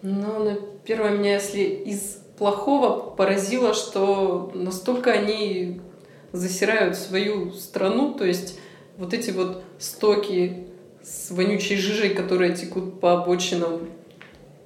[0.00, 0.56] Ну, на-
[0.86, 5.82] первое меня, если из плохого поразило, что настолько они
[6.32, 8.58] засирают свою страну, то есть
[8.96, 10.67] вот эти вот стоки
[11.02, 13.88] с вонючей жижей, которые текут по обочинам,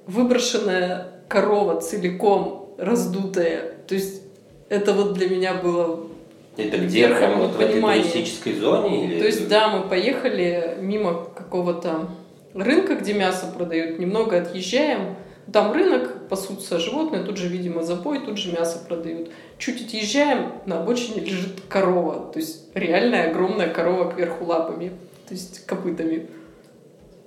[0.07, 4.23] выброшенная корова целиком раздутая, то есть
[4.69, 6.07] это вот для меня было
[6.57, 7.07] Это где?
[7.07, 9.05] Прям вот в этой туристической зоне?
[9.05, 9.19] Или...
[9.19, 12.09] То есть, да, мы поехали мимо какого-то
[12.53, 15.15] рынка, где мясо продают, немного отъезжаем.
[15.51, 19.29] Там рынок, пасутся животные, тут же, видимо, запой, тут же мясо продают.
[19.57, 22.31] Чуть отъезжаем, на обочине лежит корова.
[22.31, 24.93] То есть, реальная огромная корова кверху лапами,
[25.27, 26.29] то есть копытами.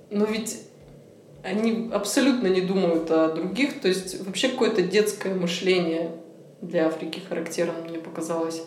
[0.09, 0.61] Но ведь
[1.43, 3.79] они абсолютно не думают о других.
[3.81, 6.11] То есть, вообще какое-то детское мышление
[6.61, 8.63] для Африки характерно, мне показалось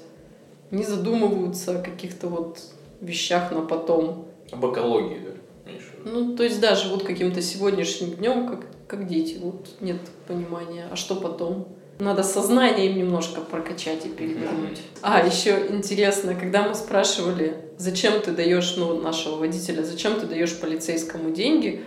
[0.71, 2.61] не задумываются о каких-то вот
[3.01, 4.27] вещах на потом.
[4.53, 5.71] Об экологии, да?
[5.71, 5.93] Миша?
[6.05, 9.39] Ну, то есть, да, живут каким-то сегодняшним днем, как, как дети.
[9.41, 10.87] Вот нет понимания.
[10.91, 11.69] А что потом?
[12.01, 14.81] Надо сознание им немножко прокачать и перевернуть.
[15.03, 20.59] А, еще интересно, когда мы спрашивали, зачем ты даешь, ну, нашего водителя, зачем ты даешь
[20.59, 21.83] полицейскому деньги,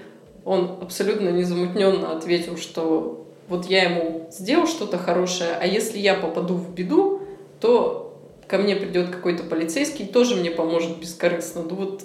[0.45, 6.55] он абсолютно незамутненно ответил, что вот я ему сделал что-то хорошее, а если я попаду
[6.55, 7.21] в беду,
[7.59, 11.63] то ко мне придет какой-то полицейский тоже мне поможет бескорыстно.
[11.63, 12.03] Ну вот,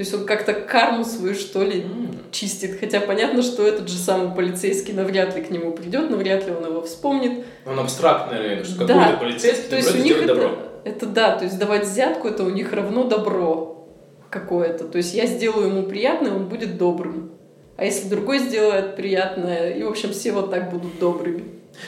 [0.00, 1.84] то есть он как-то карму свою, что ли,
[2.32, 2.80] чистит.
[2.80, 6.64] Хотя понятно, что этот же самый полицейский навряд ли к нему придет, навряд ли он
[6.64, 7.44] его вспомнит.
[7.66, 8.94] Он абстрактный, наверное, что Да.
[8.94, 10.50] какой-то полицейский, То есть у них это, добро.
[10.84, 13.88] это да, то есть давать взятку это у них равно добро
[14.30, 14.84] какое-то.
[14.84, 17.32] То есть я сделаю ему приятное, он будет добрым.
[17.76, 21.44] А если другой сделает приятное, и в общем все вот так будут добрыми.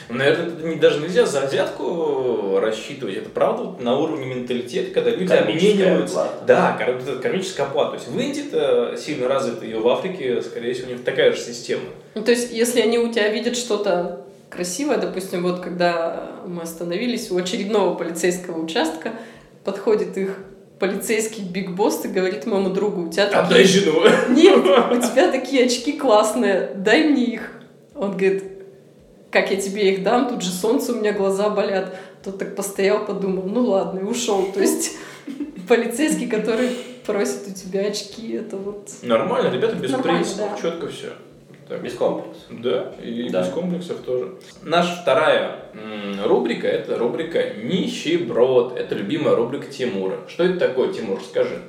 [0.09, 3.17] Ну, Наверное, это не- даже нельзя за взятку рассчитывать.
[3.17, 6.23] Это правда вот на уровне менталитета, когда люди обмениваются.
[6.23, 6.43] оплата.
[6.45, 7.91] Да, эта кармическая оплата.
[7.91, 11.31] То есть в Индии это сильно развито, и в Африке, скорее всего, у них такая
[11.31, 11.83] же система.
[12.15, 17.31] Ну, то есть, если они у тебя видят что-то красивое, допустим, вот когда мы остановились
[17.31, 19.11] у очередного полицейского участка,
[19.63, 20.37] подходит их
[20.79, 23.67] полицейский Биг Босс и говорит моему другу, у тебя Отдай такие...
[23.67, 24.01] жену.
[24.29, 24.57] Нет,
[24.91, 27.51] у тебя такие очки классные, дай мне их.
[27.95, 28.52] Он говорит,
[29.33, 31.95] как я тебе их дам, тут же солнце, у меня глаза болят.
[32.23, 34.45] Тот так постоял, подумал, ну ладно, и ушел.
[34.53, 34.95] То есть
[35.67, 36.69] полицейский, который
[37.05, 38.89] просит у тебя очки, это вот...
[39.01, 40.61] Нормально, ребята без принципов, да.
[40.61, 41.09] четко все.
[41.81, 42.43] Без комплексов.
[42.49, 43.41] Да, и Да.
[43.41, 44.35] без комплексов тоже.
[44.61, 45.55] Наша вторая
[46.23, 48.77] рубрика– это рубрика «Нищеброд».
[48.77, 50.19] Это любимая рубрика Тимура.
[50.27, 51.59] Что это такое, Тимур, скажи?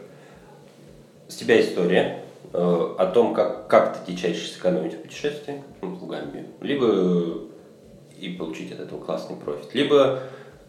[1.28, 2.58] С тебя история э,
[2.98, 6.44] о том, как, как ты дичайше сэкономить в путешествии ну, в Гамбию.
[6.60, 7.53] Либо
[8.25, 9.75] и получить от этого классный профит.
[9.75, 10.22] Либо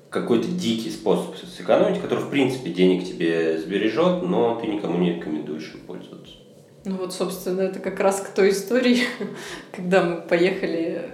[0.09, 5.73] какой-то дикий способ сэкономить, который, в принципе, денег тебе сбережет, но ты никому не рекомендуешь
[5.73, 6.33] им пользоваться.
[6.85, 8.99] Ну вот, собственно, это как раз к той истории,
[9.71, 11.09] когда мы поехали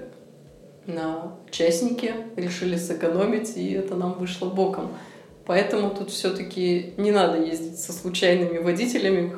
[0.85, 4.91] на частнике, решили сэкономить, и это нам вышло боком.
[5.45, 9.33] Поэтому тут все-таки не надо ездить со случайными водителями.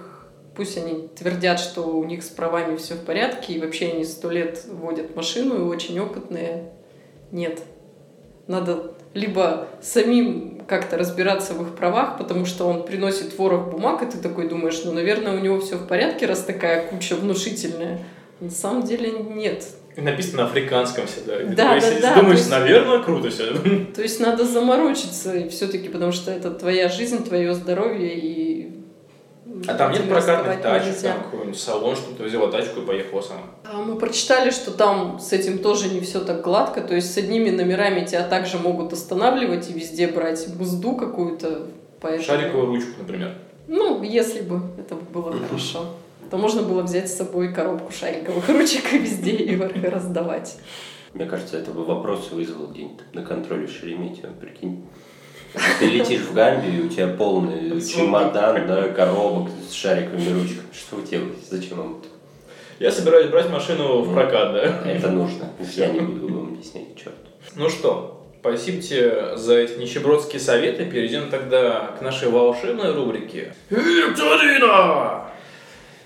[0.56, 4.30] Пусть они твердят, что у них с правами все в порядке, и вообще они сто
[4.30, 6.72] лет водят машину и очень опытные.
[7.34, 7.60] Нет.
[8.48, 14.06] Надо либо самим как-то разбираться в их правах, потому что он приносит ворох бумаг, и
[14.06, 18.00] ты такой думаешь, ну, наверное, у него все в порядке, раз такая куча внушительная.
[18.40, 19.66] На самом деле нет.
[19.96, 21.42] И написано на африканском всегда.
[21.42, 23.54] И Да, ты да, сидишь, да, Думаешь, есть- наверное, круто все.
[23.96, 28.53] То есть надо заморочиться все-таки, потому что это твоя жизнь, твое здоровье и...
[29.68, 31.14] А там нет прокатных тачек, нельзя.
[31.14, 33.42] там какой-нибудь салон, что-то взяла тачку и поехала сама.
[33.64, 37.18] А Мы прочитали, что там с этим тоже не все так гладко, то есть с
[37.18, 41.68] одними номерами тебя также могут останавливать и везде брать бузду какую-то.
[42.02, 42.26] Поэтому...
[42.26, 43.36] Шариковую ручку, например.
[43.68, 45.86] Ну, если бы это было хорошо,
[46.30, 50.58] то можно было взять с собой коробку шариковых ручек и везде их раздавать.
[51.14, 54.84] Мне кажется, это бы вопросы вызвал где-нибудь на контроле Шереметьево, прикинь.
[55.80, 60.68] Ты летишь в Гамбию, у тебя полный чемодан, да, коробок с шариковыми ручками.
[60.74, 61.42] Что вы делаете?
[61.50, 62.08] Зачем вам это?
[62.80, 64.92] Я собираюсь брать машину в прокат, да.
[64.92, 65.50] Это нужно.
[65.76, 67.16] Я не буду вам объяснять, черт.
[67.56, 70.86] Ну что, спасибо тебе за эти нищебродские советы.
[70.86, 73.54] Перейдем тогда к нашей волшебной рубрике.
[73.70, 75.28] Викторина!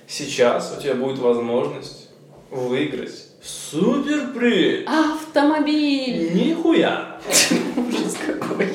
[0.08, 2.10] Сейчас у тебя будет возможность
[2.52, 4.88] выиграть суперприз.
[4.88, 6.34] Автомобиль!
[6.34, 7.20] Нихуя!
[7.78, 8.68] Ужас какой.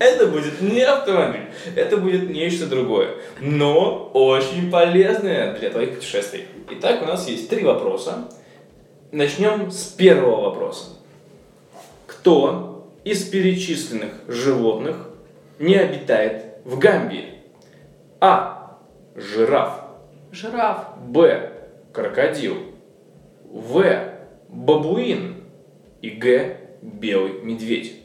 [0.00, 6.46] Это будет не автомобиль, это будет нечто другое, но очень полезное для твоих путешествий.
[6.70, 8.28] Итак, у нас есть три вопроса.
[9.10, 10.90] Начнем с первого вопроса.
[12.06, 15.08] Кто из перечисленных животных
[15.58, 17.34] не обитает в Гамбии?
[18.20, 18.78] А.
[19.14, 19.80] Жираф.
[20.30, 20.98] Жираф.
[21.06, 21.52] Б.
[21.92, 22.56] Крокодил.
[23.44, 24.12] В.
[24.48, 25.42] Бабуин.
[26.02, 26.56] И Г.
[26.82, 27.97] Белый медведь.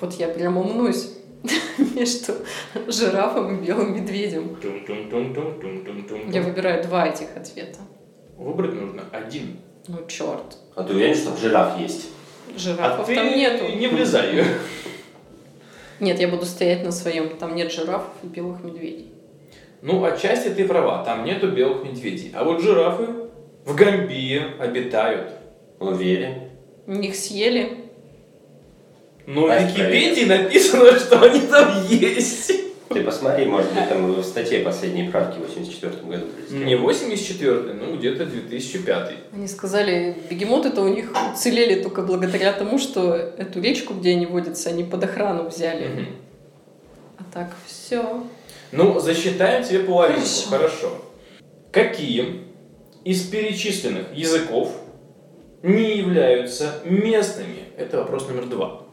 [0.00, 1.10] Вот я прямо мнусь
[1.94, 2.34] между
[2.88, 4.56] жирафом и белым медведем.
[6.32, 7.80] Я выбираю два этих ответа.
[8.36, 9.58] Выбрать нужно один.
[9.86, 10.58] Ну, черт.
[10.74, 12.08] А ты уверен, что жираф есть?
[12.56, 13.64] Жирафов а ты там нету.
[13.68, 14.44] не влезай.
[16.00, 17.36] Нет, я буду стоять на своем.
[17.36, 19.12] Там нет жирафов и белых медведей.
[19.82, 22.32] Ну, отчасти ты права, там нету белых медведей.
[22.34, 23.06] А вот жирафы
[23.64, 25.30] в Гамбии обитают.
[25.78, 26.50] Уверен.
[26.86, 27.83] Их съели.
[29.26, 32.52] Но в Дай Википедии написано, что они там есть.
[32.88, 36.26] Ты посмотри, может быть, там в статье последней правки в 84 году.
[36.50, 43.14] Не 84 ну где-то 2005 Они сказали, бегемоты-то у них уцелели только благодаря тому, что
[43.14, 45.88] эту речку, где они водятся, они под охрану взяли.
[45.88, 46.06] Мгм.
[47.18, 48.22] А так все.
[48.70, 50.26] Ну, засчитаем тебе половинку.
[50.48, 50.50] Хорошо.
[50.50, 51.04] Хорошо.
[51.72, 52.42] Какие
[53.04, 54.76] из перечисленных языков
[55.62, 57.64] не являются местными?
[57.76, 58.83] Это вопрос номер два.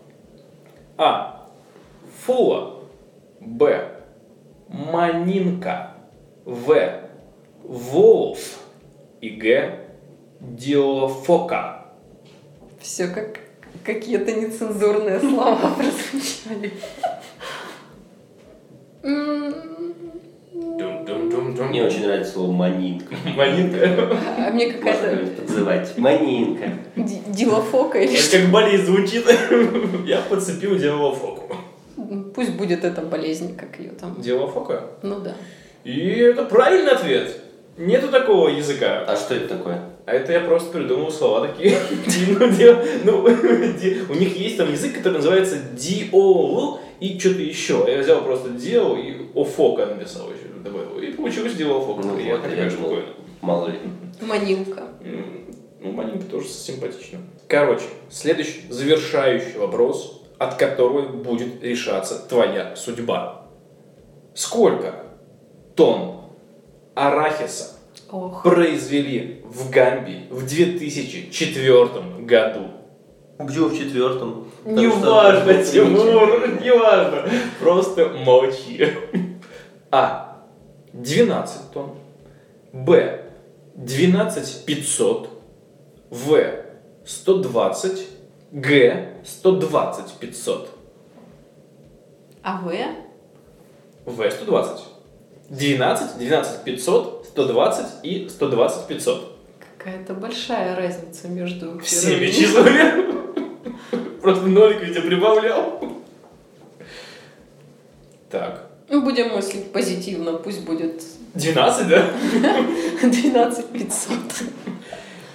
[0.98, 1.48] А.
[2.26, 2.84] Фула.
[3.40, 3.90] Б.
[4.68, 5.94] Манинка.
[6.46, 7.02] В.
[7.64, 8.60] Волф.
[9.22, 9.80] И Г.
[10.40, 11.86] Диофока.
[12.80, 13.40] Все как
[13.86, 16.74] какие-то нецензурные слова прозвучали.
[21.38, 23.16] Мне очень нравится слово манинка.
[23.36, 24.18] Манинка.
[24.38, 25.98] А мне какая-то подзывать.
[25.98, 26.70] Манинка.
[26.96, 28.38] ди- дилофока или что.
[28.40, 29.26] как болезнь звучит.
[30.06, 31.56] Я подцепил делофоку.
[32.36, 34.20] Пусть будет эта болезнь, как ее там.
[34.22, 34.84] Делофока?
[35.04, 35.36] Ну да.
[35.84, 37.38] И это правильный ответ.
[37.78, 39.04] Нету такого языка.
[39.08, 39.82] А что это такое?
[40.06, 41.78] А это я просто придумал слова такие.
[43.04, 43.24] Ну, ну,
[44.10, 47.86] у них есть там язык, который называется диол и что-то еще.
[47.88, 50.41] Я взял просто дио и офока написал еще.
[51.22, 51.28] Добавил.
[51.28, 52.08] И получилось диолофока.
[52.08, 53.04] Ну Приятно, вот, я прикольно.
[53.42, 53.80] мало ли.
[54.22, 54.84] Манилка.
[55.84, 57.20] Ну, маленький тоже симпатично.
[57.48, 63.48] Короче, следующий завершающий вопрос, от которого будет решаться твоя судьба.
[64.36, 64.94] Сколько
[65.76, 66.22] тонн
[66.96, 67.78] арахиса
[68.12, 68.44] Ох.
[68.44, 71.86] произвели в Гамбии в 2004
[72.20, 72.68] году?
[73.40, 74.48] Где в четвертом?
[74.66, 77.28] Не важно, Тимур, не важно.
[77.60, 78.88] Просто молчи.
[79.90, 80.31] А.
[80.94, 81.98] 12 тонн.
[82.74, 83.26] Б.
[83.76, 85.30] 12 500.
[86.10, 86.56] В.
[87.06, 88.08] 120.
[88.52, 89.14] Г.
[89.24, 90.70] 120 500.
[92.44, 92.80] А вы?
[94.06, 94.30] В.
[94.30, 94.92] 120.
[95.52, 99.38] 12, 12 500, 120 и 120 500.
[99.78, 103.12] Какая-то большая разница между Всеми числами.
[104.22, 105.82] Просто нолик ведь я прибавлял.
[108.30, 108.71] Так.
[108.92, 111.02] Ну, Будем мыслить позитивно, пусть будет
[111.34, 112.06] 12, да?
[113.02, 114.10] 12 500.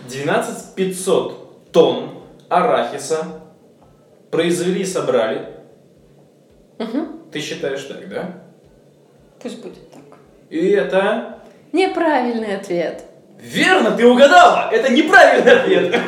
[0.09, 2.11] 12 500 тонн
[2.51, 3.41] арахиса
[4.31, 5.49] произвели и собрали.
[7.33, 8.43] Ты считаешь так, да?
[9.41, 10.03] Пусть будет так.
[10.51, 11.39] И это...
[11.73, 13.05] Неправильный ответ.
[13.41, 14.69] Верно, ты угадала!
[14.71, 16.01] Это неправильный ответ!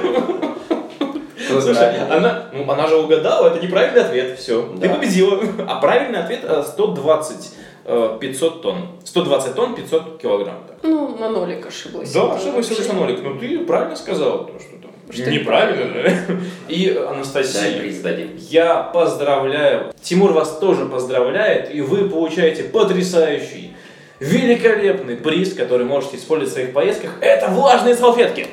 [1.48, 4.62] Слушай, она, ну, она же угадала, это неправильный ответ, все.
[4.80, 5.40] Ты победила.
[5.66, 7.50] А правильный ответ э, 120
[7.84, 8.88] э, 500 тонн.
[9.04, 10.58] 120 тонн 500 килограмм.
[10.66, 10.76] так.
[10.82, 12.12] Ну, на нолик ошиблась.
[12.12, 13.20] Да, ошиблась вообще- на нолик.
[13.22, 14.90] Ну ты правильно сказала, то, что там.
[15.10, 16.34] Что неправильно, да?
[16.68, 17.82] И Анастасия.
[18.50, 19.92] Я поздравляю.
[20.02, 23.74] Тимур вас тоже поздравляет, и вы получаете потрясающий,
[24.20, 27.12] великолепный приз, который можете использовать в своих поездках.
[27.20, 28.48] Это влажные салфетки.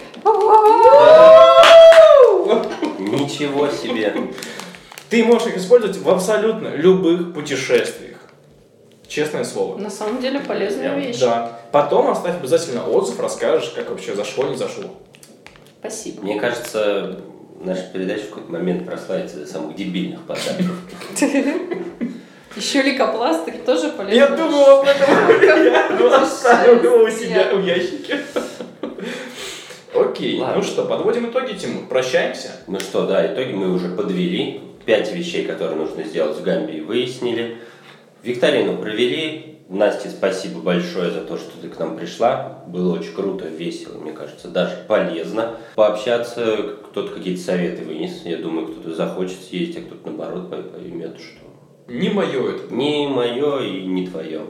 [2.99, 4.13] Ничего себе.
[5.09, 8.17] Ты можешь их использовать в абсолютно любых путешествиях.
[9.07, 9.77] Честное слово.
[9.77, 11.19] На самом деле полезная вещь.
[11.19, 11.59] Да.
[11.71, 14.85] Потом оставь обязательно отзыв, расскажешь, как вообще зашло, не зашло.
[15.79, 16.23] Спасибо.
[16.23, 17.21] Мне кажется,
[17.61, 20.75] наша передача в какой-то момент прославится до самых дебильных подарков.
[22.55, 24.17] Еще лейкопластырь тоже полезный.
[24.17, 25.41] Я думал об этом.
[25.41, 28.19] Я оставил его у себя в ящике.
[30.15, 30.55] Окей, Ладно.
[30.57, 31.87] ну что, подводим итоги, Тимур.
[31.89, 32.51] Прощаемся.
[32.67, 34.61] Ну что, да, итоги мы уже подвели.
[34.85, 37.57] Пять вещей, которые нужно сделать в Гамбии, выяснили.
[38.23, 39.51] Викторину провели.
[39.67, 42.63] Насте спасибо большое за то, что ты к нам пришла.
[42.67, 46.75] Было очень круто, весело, мне кажется, даже полезно пообщаться.
[46.91, 48.21] Кто-то какие-то советы вынес.
[48.25, 52.73] Я думаю, кто-то захочет съездить, а кто-то наоборот пой- поймет, что Не мое это.
[52.73, 54.41] не мое и не твое.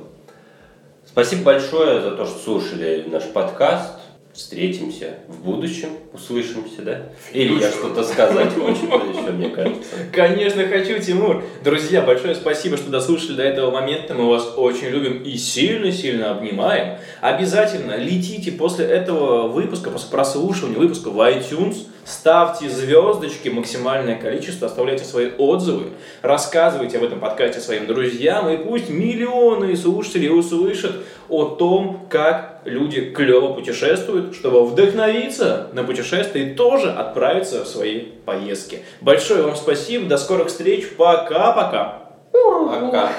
[1.05, 3.93] Спасибо большое за то, что слушали наш подкаст.
[4.36, 7.03] Встретимся в будущем, услышимся, да?
[7.31, 9.95] Или я что-то сказать хочет еще, мне кажется.
[10.11, 11.41] Конечно, хочу, Тимур.
[11.63, 14.13] Друзья, большое спасибо, что дослушали до этого момента.
[14.13, 16.97] Мы вас очень любим и сильно-сильно обнимаем.
[17.21, 25.05] Обязательно летите после этого выпуска, после прослушивания выпуска в iTunes, ставьте звездочки, максимальное количество, оставляйте
[25.05, 30.97] свои отзывы, рассказывайте об этом подкасте своим друзьям, и пусть миллионы слушателей услышат
[31.29, 38.01] о том, как люди клево путешествуют, чтобы вдохновиться на путешествие и тоже отправиться в свои
[38.26, 38.80] поездки.
[39.01, 42.01] Большое вам спасибо, до скорых встреч, пока-пока.
[42.32, 43.13] Пока.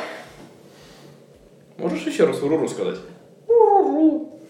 [1.78, 2.99] Можешь еще раз уруру сказать?
[3.47, 4.40] Уруру.